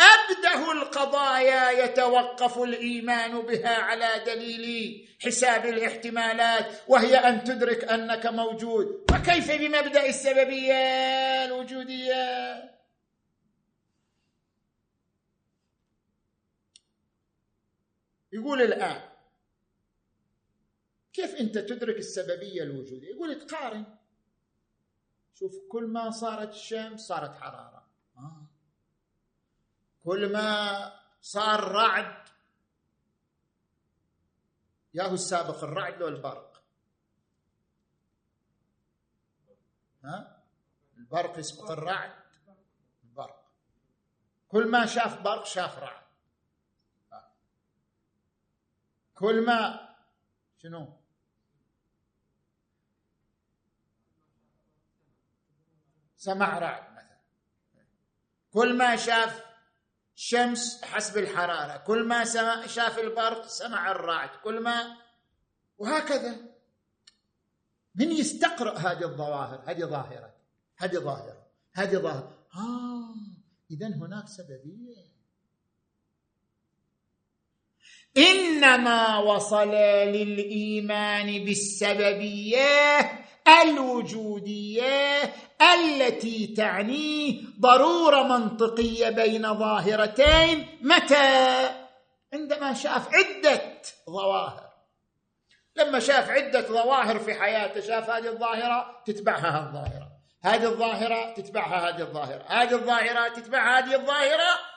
[0.00, 9.04] ابده القضايا يتوقف الإيمان بها على دليل حساب الاحتمالات وهي أن تدرك أنك موجود.
[9.10, 10.74] فكيف بمبدأ السببية
[11.44, 12.72] الوجودية؟
[18.32, 19.11] يقول الآن
[21.12, 23.98] كيف أنت تدرك السببية الوجودية؟ يقول تقارن
[25.34, 27.88] شوف كل ما صارت الشمس صارت حرارة.
[28.16, 28.46] آه.
[30.04, 32.28] كل ما صار رعد.
[34.94, 36.62] ياهو السابق الرعد لو البرق
[40.04, 40.42] ها؟
[40.96, 42.22] البرق يسبق الرعد
[43.04, 43.52] البرق.
[44.48, 46.06] كل ما شاف برق شاف رعد.
[47.12, 47.32] آه.
[49.14, 49.88] كل ما
[50.56, 51.01] شنو؟
[56.22, 57.18] سمع رعد مثلا.
[58.52, 59.44] كل ما شاف
[60.14, 64.96] شمس حسب الحرارة كل ما سمع شاف البرق سمع الرعد كل ما
[65.78, 66.36] وهكذا.
[67.94, 70.34] من يستقرأ هذه الظواهر؟ هذه ظاهرة.
[70.78, 71.46] هذه ظاهرة.
[71.72, 72.46] هذه ظاهرة.
[72.54, 73.14] آه
[73.70, 75.12] إذا هناك سببية.
[78.16, 79.74] كلما وصل
[80.14, 85.22] للإيمان بالسببية الوجودية
[85.74, 91.70] التي تعني ضرورة منطقية بين ظاهرتين متى؟
[92.32, 93.62] عندما شاف عدة
[94.10, 94.72] ظواهر.
[95.76, 100.12] لما شاف عدة ظواهر في حياته شاف هذه الظاهرة تتبعها الظاهرة.
[100.42, 102.44] هذه الظاهرة تتبعها هذه الظاهرة.
[102.46, 104.72] هذه الظاهرة تتبع هذه الظاهرة.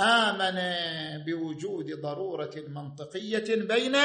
[0.00, 0.58] آمن
[1.24, 3.96] بوجود ضرورة منطقية بين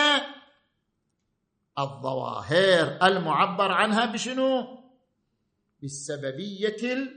[1.79, 4.83] الظواهر المعبر عنها بشنو؟
[5.81, 7.09] بالسببية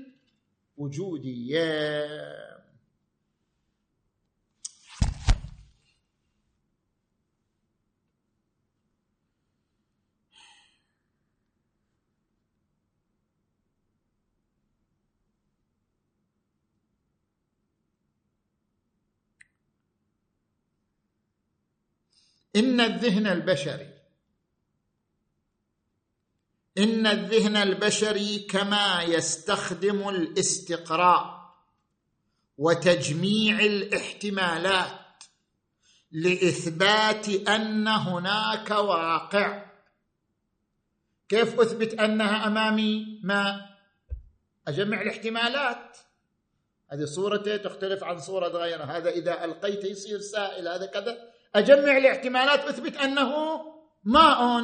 [0.79, 2.16] الوجودية.
[22.57, 23.96] إن الذهن البشري
[26.79, 31.37] إن الذهن البشري كما يستخدم الاستقراء
[32.59, 35.01] وتجميع الاحتمالات
[36.12, 39.67] لإثبات أن هناك واقع.
[41.29, 43.67] كيف أثبت أنها أمامي؟ ما؟
[44.69, 45.99] أجمع الاحتمالات.
[46.93, 48.97] هذه صورته تختلف عن صورة غيرها.
[48.97, 51.33] هذا إذا ألقيت يصير سائل هذا كذا.
[51.55, 53.61] أجمع الاحتمالات أثبت أنه
[54.05, 54.62] ماء.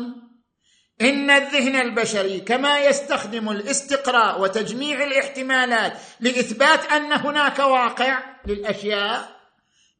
[1.00, 9.42] إن الذهن البشري كما يستخدم الاستقراء وتجميع الاحتمالات لإثبات أن هناك واقع للأشياء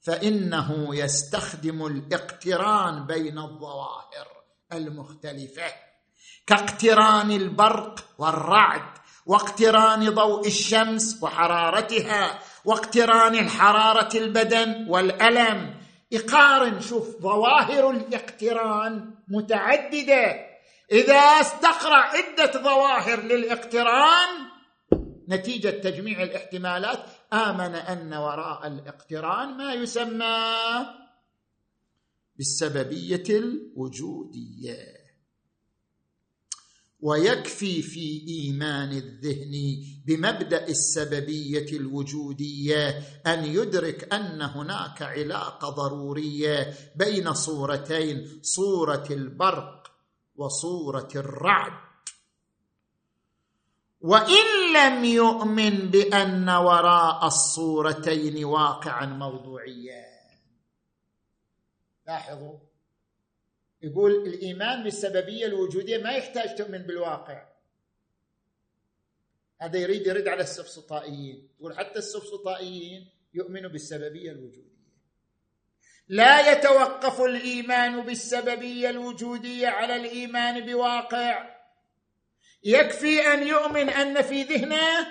[0.01, 4.27] فإنه يستخدم الاقتران بين الظواهر
[4.73, 5.73] المختلفة
[6.47, 8.83] كاقتران البرق والرعد
[9.27, 15.75] واقتران ضوء الشمس وحرارتها واقتران الحرارة البدن والألم.
[16.11, 20.52] يقارن شوف ظواهر الاقتران متعددة.
[20.93, 24.29] إذا استقرأ عدة ظواهر للاقتران
[25.29, 30.57] نتيجة تجميع الاحتمالات آمن أن وراء الاقتران ما يسمى
[32.37, 35.03] بالسببية الوجودية.
[37.01, 42.89] ويكفي في إيمان الذهن بمبدأ السببية الوجودية
[43.27, 49.82] أن يدرك أن هناك علاقة ضرورية بين صورتين صورة البرق
[50.37, 51.73] وصورة الرعد.
[54.01, 60.13] وإن لم يؤمن بأن وراء الصورتين واقعا موضوعيا.
[62.07, 62.59] لاحظوا
[63.83, 67.49] يقول الإيمان بالسببية الوجودية ما يحتاج تؤمن بالواقع.
[69.61, 71.49] هذا يريد يرد على السفسطائيين.
[71.59, 74.72] يقول حتى السفسطائيين يؤمنوا بالسببية الوجودية.
[76.13, 81.45] لا يتوقف الإيمان بالسببية الوجودية على الإيمان بواقع.
[82.65, 85.07] يكفي أن يؤمن أن في ذهنه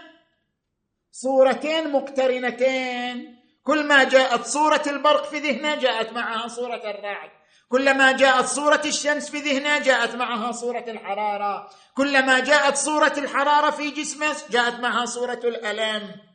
[1.11, 3.37] صورتين مقترنتين.
[3.63, 7.29] كل ما جاءت صورة البرق في ذهنه جاءت معها صورة الرعد.
[7.69, 11.69] كلما جاءت صورة الشمس في ذهنه جاءت معها صورة الحرارة.
[11.97, 16.30] كلما جاءت صورة الحرارة في جسمه جاءت معها صورة الألم.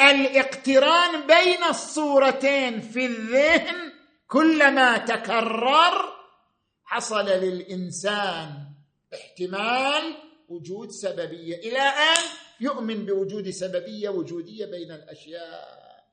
[0.00, 3.92] الاقتران بين الصورتين في الذهن
[4.28, 6.14] كلما تكرر
[6.84, 8.50] حصل للإنسان
[9.14, 10.16] احتمال
[10.48, 11.56] وجود سببية.
[11.56, 12.22] إلى أن
[12.60, 16.04] يؤمن بوجود سببية وجودية بين الأشياء.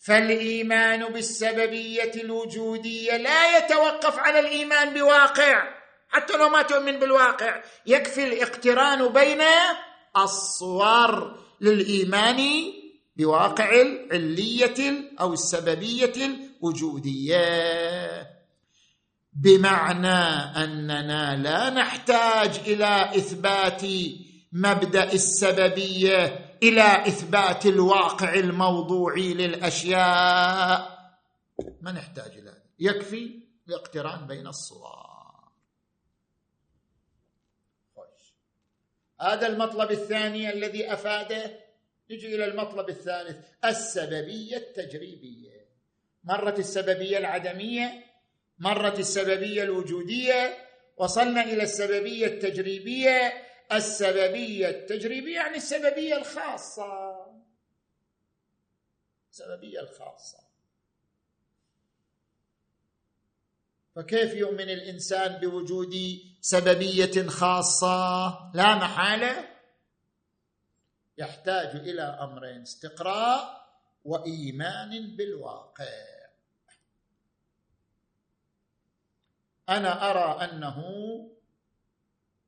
[0.00, 5.74] فالإيمان بالسببية الوجودية لا يتوقف على الإيمان بواقع.
[6.08, 9.42] حتى لو ما تؤمن بالواقع يكفي الاقتران بين
[10.16, 11.45] الصور.
[11.60, 12.72] للإيمان
[13.16, 16.12] بواقع العلية أو السببية
[16.62, 18.36] الوجودية.
[19.32, 20.18] بمعنى
[20.64, 23.82] أننا لا نحتاج إلى إثبات
[24.52, 30.96] مبدأ السببية إلى إثبات الواقع الموضوعي للأشياء.
[31.80, 33.30] ما نحتاج إلى يكفي
[33.68, 35.05] الاقتران بين الصور.
[39.20, 41.66] هذا المطلب الثاني الذي أفاده.
[42.10, 45.66] نجي إلى المطلب الثالث السببية التجريبية.
[46.24, 48.04] مرت السببية العدمية
[48.58, 53.42] مرت السببية الوجودية وصلنا إلى السببية التجريبية.
[53.72, 57.26] السببية التجريبية يعني السببية الخاصة.
[59.30, 60.38] السببية الخاصة.
[63.94, 65.94] فكيف يؤمن الإنسان بوجود
[66.46, 69.48] سببية خاصة لا محالة.
[71.18, 73.66] يحتاج إلى امرين استقراء
[74.04, 75.84] وإيمان بالواقع.
[79.68, 80.78] أنا أرى أنه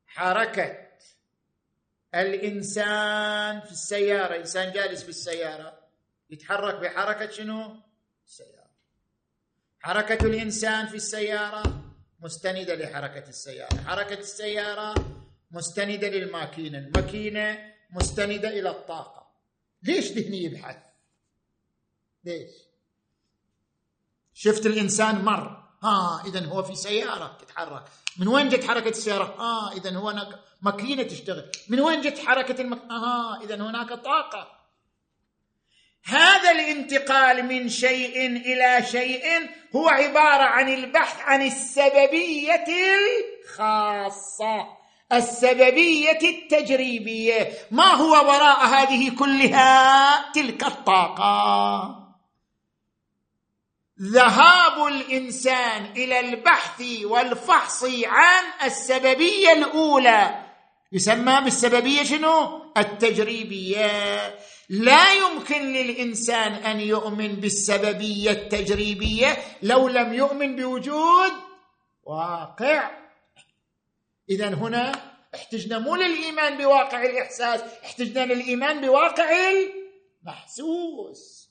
[0.06, 0.88] حركة
[2.14, 5.78] الإنسان في السيارة إنسان جالس في السيارة
[6.30, 7.76] يتحرك بحركة شنو؟
[8.26, 8.70] السيارة.
[9.80, 11.87] حركة الإنسان في السيارة
[12.20, 13.76] مستندة لحركة السيارة.
[13.86, 14.94] حركة السيارة
[15.50, 16.78] مستندة للماكينة.
[16.78, 17.58] الماكينة
[17.90, 19.26] مستندة إلى الطاقة.
[19.82, 20.76] ليش ذهني يبحث؟
[22.24, 22.50] ليش؟
[24.34, 25.68] شفت الإنسان مر.
[25.82, 27.84] ها اذا هو في سيارة تتحرك.
[28.18, 31.50] من وين جت حركة السيارة؟ ها اذا هو هناك ماكينة تشتغل.
[31.68, 32.78] من وين جت حركة المك...
[32.90, 34.57] ها اذا هناك طاقة.
[36.04, 42.64] هذا الانتقال من شيء إلى شيء هو عبارة عن البحث عن السببية
[43.48, 44.78] الخاصة
[45.12, 47.52] السببية التجريبية.
[47.70, 51.94] ما هو وراء هذه كلها؟ تلك الطاقة.
[54.02, 60.44] ذهاب الإنسان إلى البحث والفحص عن السببية الأولى.
[60.92, 64.38] يسمى بالسببية شنو؟ التجريبية.
[64.68, 71.32] لا يمكن للإنسان أن يؤمن بالسببية التجريبية لو لم يؤمن بوجود
[72.02, 72.90] واقع.
[74.30, 74.92] اذا هنا
[75.34, 79.30] احتجنا مو للإيمان بواقع الإحساس احتجنا للإيمان بواقع
[80.22, 81.48] المحسوس.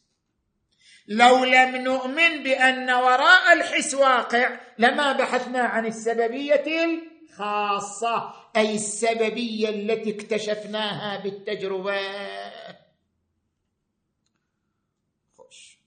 [1.08, 10.16] لو لم نؤمن بأن وراء الحس واقع لما بحثنا عن السببية الخاصة أي السببية التي
[10.16, 11.98] اكتشفناها بالتجربة
[15.38, 15.78] خوش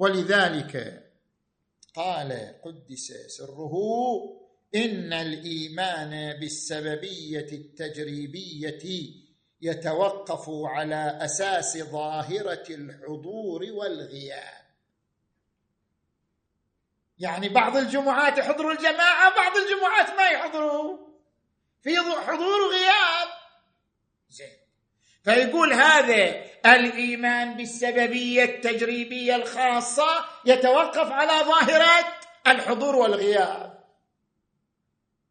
[0.00, 1.04] ولذلك
[1.96, 3.74] قال قدس سره
[4.74, 9.12] إن الإيمان بالسببية التجريبية
[9.62, 14.60] يتوقف على أساس ظاهرة الحضور والغياب.
[17.18, 20.98] يعني بعض الجمعات يحضروا الجماعة بعض الجمعات ما يحضروا.
[21.82, 23.28] في حضور وغياب
[24.28, 24.59] زين.
[25.24, 32.06] فيقول هذا الإيمان بالسببية التجريبية الخاصة يتوقف على ظاهره
[32.46, 33.84] الحضور والغياب.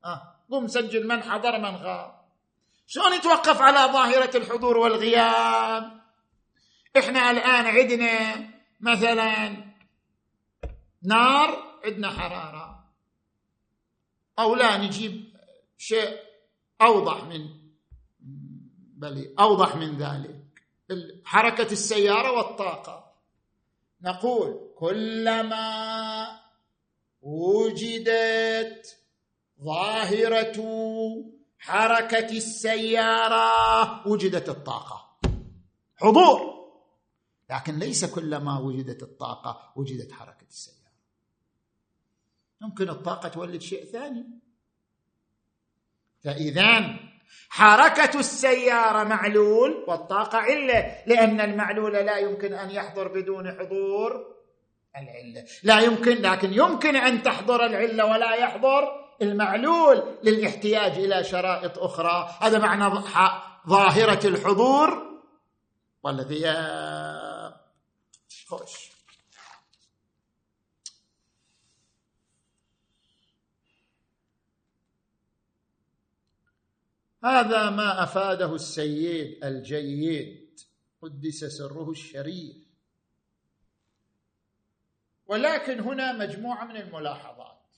[0.06, 2.20] آه قم سجل من حضر من غاب.
[2.88, 6.02] شلون يتوقف على ظاهرة الحضور والغياب؟
[6.98, 9.58] إحنا الآن عندنا مثلا
[11.04, 12.86] نار عندنا حرارة.
[14.40, 15.34] أو لا نجيب
[15.78, 16.20] شيء
[16.82, 17.59] أوضح من
[19.00, 20.46] بل أوضح من ذلك.
[21.26, 23.14] حركة السيارة والطاقة.
[24.02, 26.40] نقول كلما
[27.22, 28.98] وجدت
[29.64, 30.58] ظاهرة
[31.60, 35.20] حركة السيارة وجدت الطاقة.
[35.96, 36.60] حضور!
[37.50, 40.80] لكن ليس كلما وجدت الطاقة وجدت حركة السيارة.
[42.62, 44.26] ممكن الطاقة تولد شيء ثاني.
[46.20, 47.09] فاذا
[47.50, 54.36] حركة السيارة معلول والطاقة علة لأن المعلول لا يمكن أن يحضر بدون حضور
[54.98, 55.46] العلة.
[55.64, 62.30] لا يمكن لكن يمكن أن تحضر العلة ولا يحضر المعلول للاحتياج إلى شرائط أخرى.
[62.42, 63.04] هذا معنى
[63.70, 65.10] ظاهرة الحضور
[66.04, 67.54] والغياب
[68.48, 68.99] خوش.
[77.24, 80.60] هذا ما أفاده السيد الجيد
[81.02, 82.58] قدس سره الشريف.
[85.26, 87.76] ولكن هنا مجموعة من الملاحظات.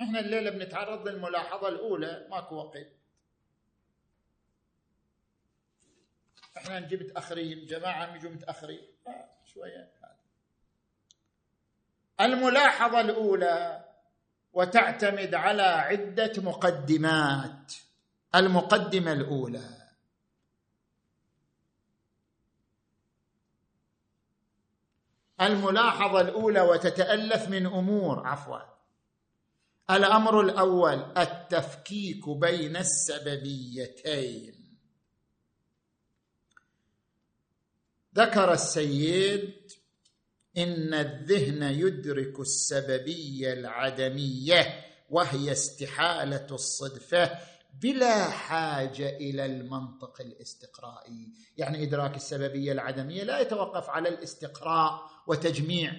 [0.00, 2.88] إحنا الليلة بنتعرض للملاحظة الأولى ماكو وقت.
[6.56, 8.86] إحنا نجي متأخرين جماعة يجوا متأخرين.
[9.06, 9.92] آه، شوية.
[12.20, 13.81] الملاحظة الأولى
[14.52, 17.72] وتعتمد على عدة مقدمات.
[18.34, 19.88] المقدمة الأولى.
[25.40, 28.58] الملاحظة الأولى وتتألف من أمور عفوا.
[29.90, 34.78] الأمر الأول التفكيك بين السببيتين.
[38.14, 39.72] ذكر السيد
[40.58, 47.38] إن الذهن يدرك السببية العدمية وهي استحالة الصدفه
[47.80, 51.28] بلا حاجة إلى المنطق الاستقرائي.
[51.56, 55.92] يعني إدراك السببية العدمية لا يتوقف على الاستقراء وتجميع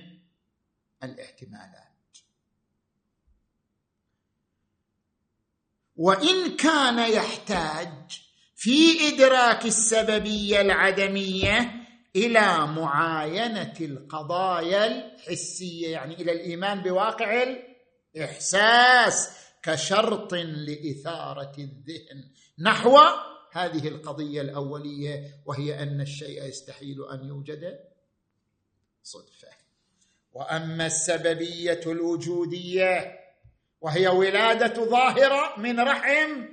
[1.03, 1.83] الاحتمالات.
[5.95, 8.21] وإن كان يحتاج
[8.55, 11.82] في إدراك السببية العدمية
[12.15, 17.43] إلى معاينة القضايا الحسية يعني إلى الإيمان بواقع
[18.15, 19.29] الإحساس
[19.63, 22.23] كشرط لإثارة الذهن.
[22.59, 22.97] نحو
[23.51, 27.79] هذه القضية الأولية وهي أن الشيء يستحيل أن يوجد
[29.03, 29.47] صدفة.
[30.33, 33.19] وأما السببية الوجودية
[33.81, 36.45] وهي ولادة ظاهرة من رحم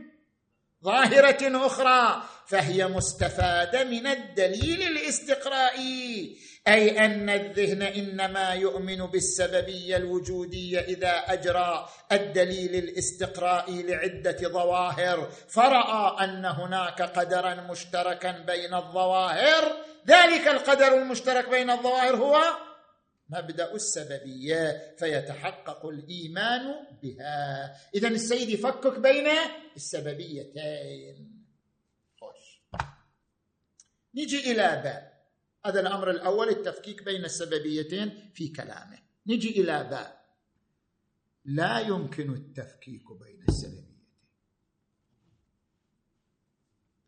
[0.85, 6.37] ظاهرة أخرى فهي مستفادة من الدليل الاستقرائي
[6.69, 15.29] أي أن الذهن إنما يؤمن بالسببية الوجودية إذا أجرى الدليل الاستقرائي لعدة ظواهر.
[15.49, 19.77] فرأى أن هناك قدرا مشتركا بين الظواهر.
[20.07, 22.41] ذلك القدر المشترك بين الظواهر هو
[23.31, 27.77] مبدأ السببية فيتحقق الإيمان بها.
[27.95, 29.27] اذا السيد يفكك بين
[29.77, 31.45] السببيتين.
[32.21, 32.63] خوش.
[34.15, 35.27] نجي إلى باء
[35.67, 38.99] هذا الأمر الأول التفكيك بين السببيتين في كلامه.
[39.27, 40.21] نجي إلى باء
[41.45, 44.01] لا يمكن التفكيك بين السببيتين.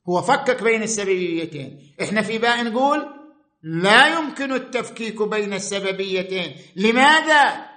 [0.09, 1.95] هو فكك بين السببيتين.
[2.03, 3.22] إحنا في باء نقول
[3.63, 6.57] لا يمكن التفكيك بين السببيتين.
[6.77, 7.73] لماذا؟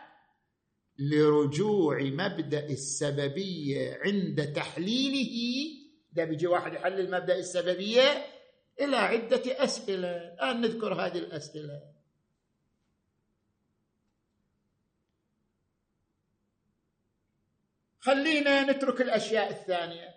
[0.99, 5.33] لرجوع مبدأ السببية عند تحليله.
[6.13, 8.25] ده بيجي واحد يحلل مبدأ السببية
[8.81, 10.33] إلى عدة أسئلة.
[10.33, 11.81] الآن نذكر هذه الأسئلة.
[17.99, 20.15] خلينا نترك الأشياء الثانية.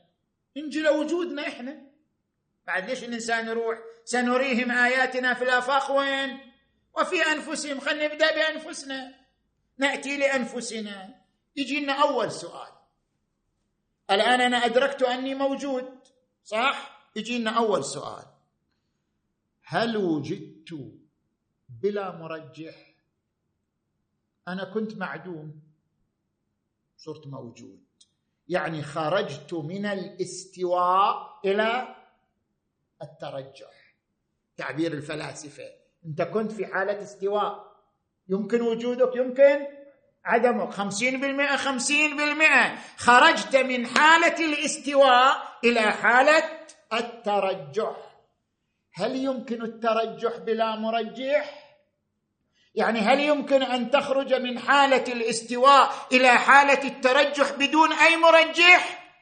[0.57, 1.83] نجي لوجودنا إحنا.
[2.67, 6.39] بعد ليش الإنسان يروح؟ سنريهم آياتنا في الآفاق وين؟
[6.99, 7.81] وفي أنفسهم.
[7.81, 9.15] خلينا نبدأ بأنفسنا.
[9.79, 11.25] نأتي لأنفسنا.
[11.57, 12.73] يجي لنا أول سؤال.
[14.11, 15.99] الآن أنا أدركت أني موجود
[16.45, 18.27] صح؟ يجي لنا أول سؤال.
[19.63, 20.99] هل وجدت
[21.69, 22.95] بلا مرجح؟
[24.49, 25.63] أنا كنت معدوم.
[26.97, 27.85] صرت موجود.
[28.49, 31.97] يعني خرجت من الاستواء إلى
[33.03, 33.78] الترجح.
[34.59, 35.65] تعبير الفلاسفة.
[36.07, 37.65] أنت كنت في حالة استواء.
[38.29, 39.67] يمكن وجودك يمكن
[40.25, 40.71] عدمك.
[40.71, 42.77] خمسين بالمئة خمسين بالمئة.
[42.97, 46.45] خرجت من حالة الاستواء إلى حالة
[46.93, 47.97] الترجح.
[48.95, 51.65] هل يمكن الترجح بلا مرجح؟
[52.75, 59.15] يعني هل يمكن أن تخرج من حالة الاستواء إلى حالة الترجح بدون أي مرجح؟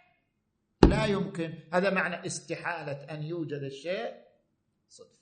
[0.89, 1.55] لا يمكن.
[1.72, 4.14] هذا معنى استحالة أن يوجد الشيء.
[4.89, 5.16] صدفه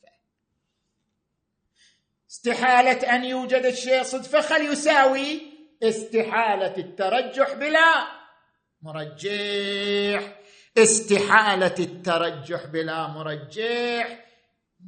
[2.35, 5.43] استحالة أن يوجد الشيء صدفه خل يساوي
[5.82, 8.07] استحالة الترجح بلا
[8.82, 10.39] مرجح
[10.78, 14.24] استحالة الترجح بلا مرجح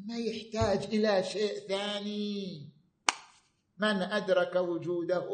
[0.07, 2.73] ما يحتاج إلى شيء ثاني.
[3.79, 5.29] من أدرك وجوده؟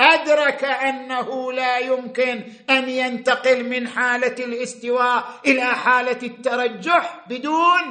[0.00, 7.82] أدرك أنه لا يمكن أن ينتقل من حالة الاستواء إلى حالة الترجح بدون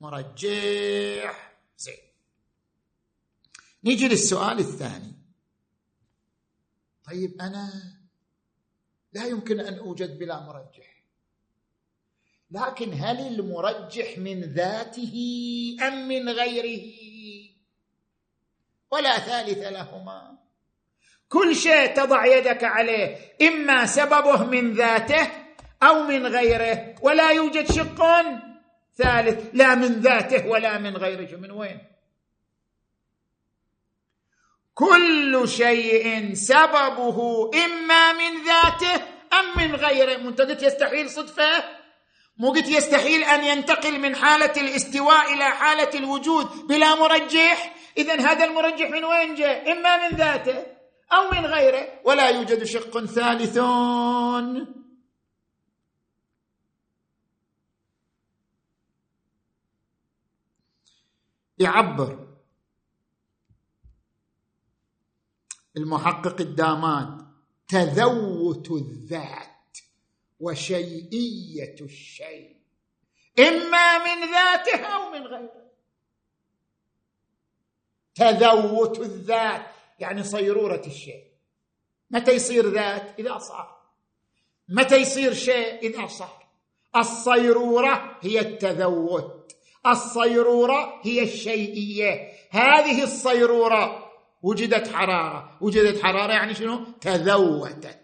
[0.00, 2.07] مرجح زين.
[3.84, 5.18] نيجي للسؤال الثاني.
[7.04, 7.72] طيب أنا
[9.12, 11.04] لا يمكن أن أوجد بلا مرجح.
[12.50, 15.14] لكن هل المرجح من ذاته
[15.82, 16.92] أم من غيره؟
[18.90, 20.38] ولا ثالث لهما.
[21.28, 25.30] كل شيء تضع يدك عليه إما سببه من ذاته
[25.82, 28.02] أو من غيره ولا يوجد شق
[28.96, 31.36] ثالث لا من ذاته ولا من غيره.
[31.36, 31.97] من وين؟
[34.78, 38.94] كل شيء سببه إما من ذاته
[39.32, 40.16] أم من غيره.
[40.16, 41.64] انت قلت يستحيل صدفه؟
[42.36, 48.44] مو قلت يستحيل أن ينتقل من حالة الاستواء إلى حالة الوجود بلا مرجح؟ اذا هذا
[48.44, 50.66] المرجح من وين جاء؟ إما من ذاته
[51.12, 52.00] أو من غيره.
[52.04, 53.58] ولا يوجد شق ثالث
[61.58, 62.27] يعبر
[65.78, 67.28] المحقق الداماد
[67.68, 69.78] تذوت الذات
[70.40, 72.56] وشيئية الشيء
[73.38, 75.68] إما من ذاته أو من غيره
[78.14, 79.66] تذوت الذات
[79.98, 81.24] يعني صيرورة الشيء.
[82.10, 83.78] متى يصير ذات؟ إذا صار.
[84.68, 86.46] متى يصير شيء؟ إذا صار.
[86.96, 89.52] الصيرورة هي التذوت.
[89.86, 92.32] الصيرورة هي الشيئية.
[92.50, 94.07] هذه الصيرورة
[94.42, 95.58] وجدت حرارة.
[95.60, 97.98] وجدت حرارة يعني شنو؟ تذوتت.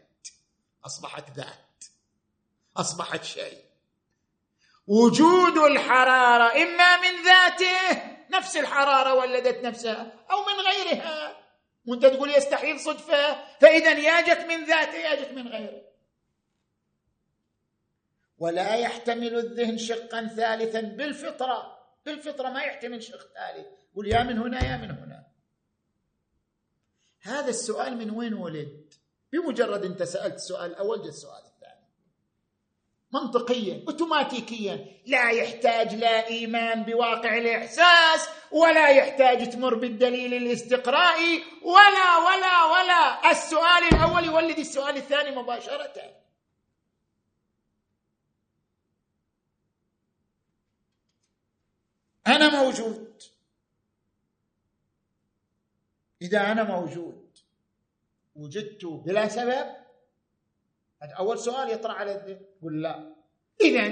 [0.87, 1.85] أصبحت ذات.
[2.77, 3.59] أصبحت شيء.
[4.87, 11.37] وجود الحرارة إما من ذاته نفس الحرارة ولدت نفسها أو من غيرها.
[11.87, 13.45] وأنت تقول يستحيل صدفة.
[13.61, 15.83] فإذا يا جت من ذاته يا جت من غيره.
[18.39, 21.79] ولا يحتمل الذهن شقا ثالثا بالفطرة.
[22.07, 23.67] بالفطرة ما يحتمل شق ثالث.
[23.97, 25.14] قل يا من هنا يا من هنا.
[27.25, 28.95] هذا السؤال من وين ولد؟
[29.33, 31.89] بمجرد انت سألت السؤال الأول جاء السؤال الثاني.
[33.13, 35.01] منطقيا اوتوماتيكيا.
[35.07, 43.31] لا يحتاج لا إيمان بواقع الإحساس ولا يحتاج تمر بالدليل الاستقرائي ولا ولا ولا.
[43.31, 46.25] السؤال الأول يولد السؤال الثاني مباشرة.
[52.27, 53.34] أنا موجود.
[56.25, 57.39] إذا أنا موجود
[58.37, 59.67] وجدت بلا سبب
[61.03, 63.15] هذا أول سؤال يطرح على الذهن قل لا.
[63.61, 63.87] اذا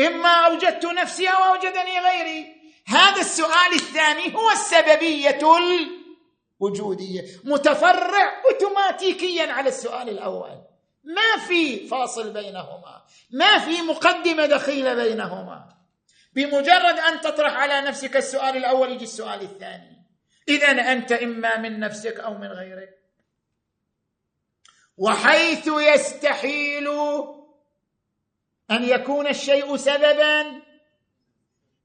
[0.00, 2.62] إما أوجدت نفسي أو أوجدني غيري.
[2.86, 5.38] هذا السؤال الثاني هو السببية
[6.60, 10.62] الوجودية متفرع اوتوماتيكيا على السؤال الأول.
[11.04, 15.68] ما في فاصل بينهما ما في مقدمة دخيلة بينهما.
[16.32, 20.01] بمجرد أن تطرح على نفسك السؤال الأول يجي السؤال الثاني.
[20.48, 22.98] اذا أنت إما من نفسك أو من غيرك.
[24.98, 26.88] وحيث يستحيل
[28.70, 30.62] أن يكون الشيء سببا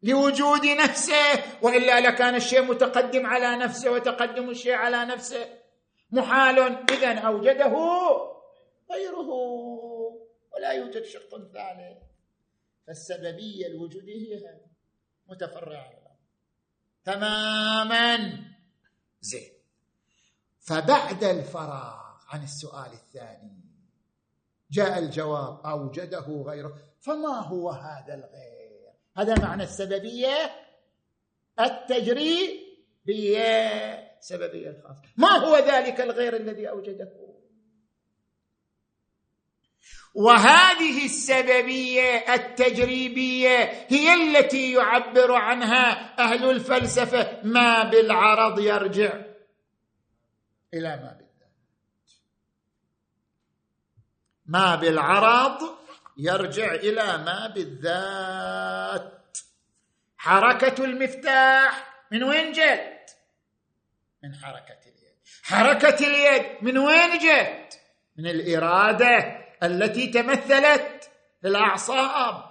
[0.03, 5.60] لوجود نفسه وإلا لكان الشيء متقدم على نفسه وتقدم الشيء على نفسه.
[6.12, 6.60] محال
[6.91, 7.74] اذا أوجده
[8.91, 9.30] غيره
[10.53, 11.97] ولا يوجد شق ثالث.
[14.08, 14.68] هي هذه.
[15.28, 16.07] متفرعة.
[17.08, 18.18] تماما.
[19.22, 19.51] زين.
[20.60, 21.97] فبعد الفراغ
[22.30, 23.58] عن السؤال الثاني
[24.72, 26.78] جاء الجواب أوجده غيره.
[26.99, 30.51] فما هو هذا الغير؟ هذا معنى السببية؟
[31.60, 32.68] التجريبيه
[34.20, 37.26] سببية الخاصه ما هو ذلك الغير الذي أوجده؟
[40.18, 49.13] وهذه السببية التجريبية هي التي يعبر عنها أهل الفلسفة ما بالعرض يرجع
[50.74, 51.51] إلى ما بالذات.
[54.45, 55.78] ما بالعرض
[56.18, 59.38] يرجع إلى ما بالذات.
[60.18, 63.15] حركة المفتاح من وين جت؟
[64.24, 65.15] من حركة اليد.
[65.43, 67.80] حركة اليد من وين جت؟
[68.18, 69.47] من الإرادة.
[69.64, 71.10] التي تمثلت
[71.41, 72.43] في الاعصاب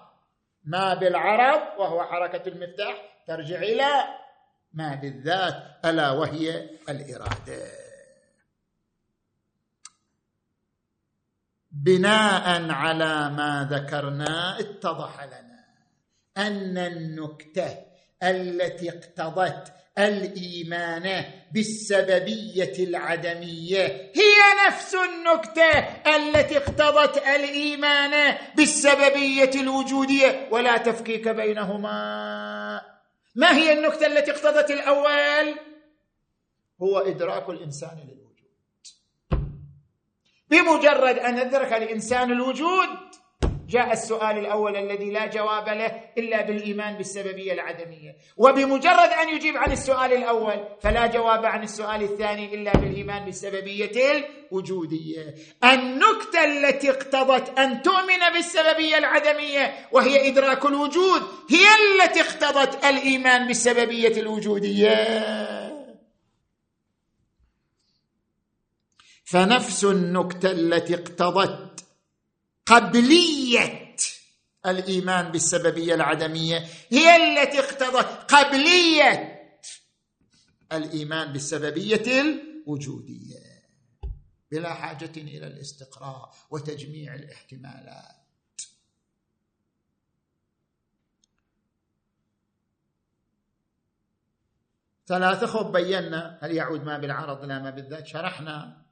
[0.64, 4.04] ما بالعرض وهو حركة المفتاح ترجع إلى
[4.72, 7.86] ما بالذات ألا وهي الإرادة.
[11.70, 15.64] بناء على ما ذكرنا اتضح لنا
[16.36, 17.78] أن النكتة
[18.22, 24.12] التي اقتضت الإيمان بالسببية العدمية.
[24.14, 25.78] هي نفس النكتة
[26.16, 30.49] التي اقتضت الإيمان بالسببية الوجودية.
[30.51, 32.82] ولا تفكيك بينهما.
[33.34, 35.55] ما هي النكتة التي اقتضت الأول؟
[36.82, 38.26] هو إدراك الإنسان للوجود.
[40.51, 42.88] بمجرد أن أدرك الإنسان الوجود
[43.68, 48.16] جاء السؤال الأول الذي لا جواب له إلا بالإيمان بالسببية العدمية.
[48.36, 55.34] وبمجرد أن يجيب عن السؤال الأول فلا جواب عن السؤال الثاني إلا بالإيمان بالسببية الوجودية.
[55.64, 61.66] النكتة التي اقتضت أن تؤمن بالسببية العدمية وهي إدراك الوجود هي
[62.04, 64.96] التي اقتضت الإيمان بالسببية الوجودية.
[69.24, 71.86] فنفس النكتة التي اقتضت
[72.66, 73.96] قبلية
[74.66, 79.36] الإيمان بالسببية العدمية هي التي اقتضت قبلية
[80.72, 83.56] الإيمان بالسببية الوجودية.
[84.50, 88.16] بلا حاجة إلى الاستقراء وتجميع الاحتمالات.
[95.06, 98.86] ثلاثة خب بينا هل يعود ما بالعرض لا ما بالذات شرحنا.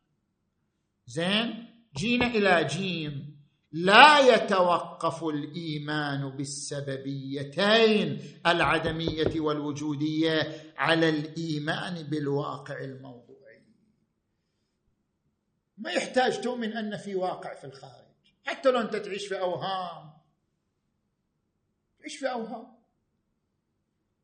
[1.07, 3.34] زين جينا إلى جيم.
[3.75, 13.63] لا يتوقف الإيمان بالسببيتين العدمية والوجودية على الإيمان بالواقع الموضوعي.
[15.79, 18.05] ما يحتاج تؤمن أن في واقع في الخارج.
[18.45, 20.13] حتى لو أنت تعيش في أوهام.
[21.99, 22.67] تعيش في أوهام.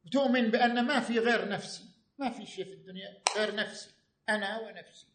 [0.06, 1.84] وتؤمن بأن ما في غير نفسي.
[2.18, 3.90] ما في شيء في الدنيا غير نفسي.
[4.28, 5.06] أنا ونفسي.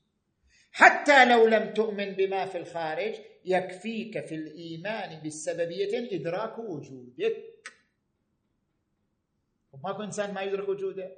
[0.72, 3.16] حتى لو لم تؤمن بما في الخارج
[3.46, 7.56] يكفيك في الإيمان بالسببيه إدراك وجودك.
[9.84, 11.12] ماكو إنسان ما يدرك وجوده.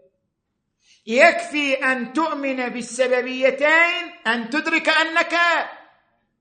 [1.08, 5.36] يكفي أن تؤمن بالسببيتين أن تدرك أنك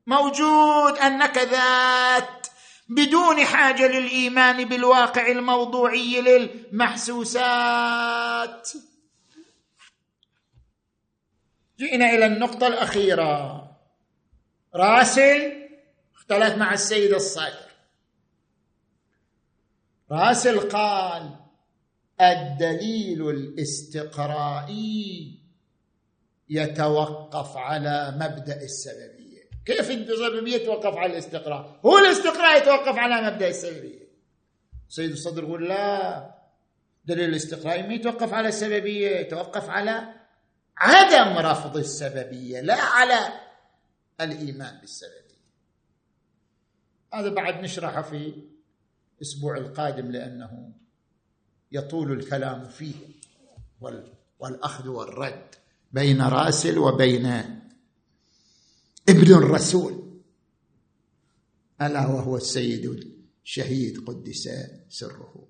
[0.06, 2.46] موجود أنك ذات
[2.88, 7.42] بدون حاجة للإيمان بالواقع الموضوعي للمحسوسات.
[11.78, 13.62] جئنا إلى النقطة الأخيرة.
[14.74, 15.65] راسل
[16.30, 17.66] اختلف مع السيد الصدر
[20.10, 21.36] راسل قال
[22.20, 24.86] الدليل الاستقرائي
[26.48, 29.50] يتوقف على مبدأ السببية.
[29.66, 34.06] كيف السببية يتوقف على الاستقراء؟ هو الاستقراء يتوقف على مبدأ السببية.
[34.88, 36.34] سيد الصدر يقول لا
[37.04, 40.14] دليل الاستقراء ما يتوقف على السببية يتوقف على
[40.76, 43.28] عدم رفض السببية لا على
[44.20, 45.25] الإيمان بالسببية.
[47.16, 48.32] هذا بعد نشرحه في
[49.16, 50.72] الأسبوع القادم لأنه
[51.72, 52.94] يطول الكلام فيه
[54.38, 55.54] والأخذ والرد
[55.92, 57.26] بين راسل وبين
[59.08, 60.20] ابن الرسول.
[61.82, 63.12] ألا وهو السيد
[63.44, 64.48] الشهيد قدس
[64.88, 65.48] سره.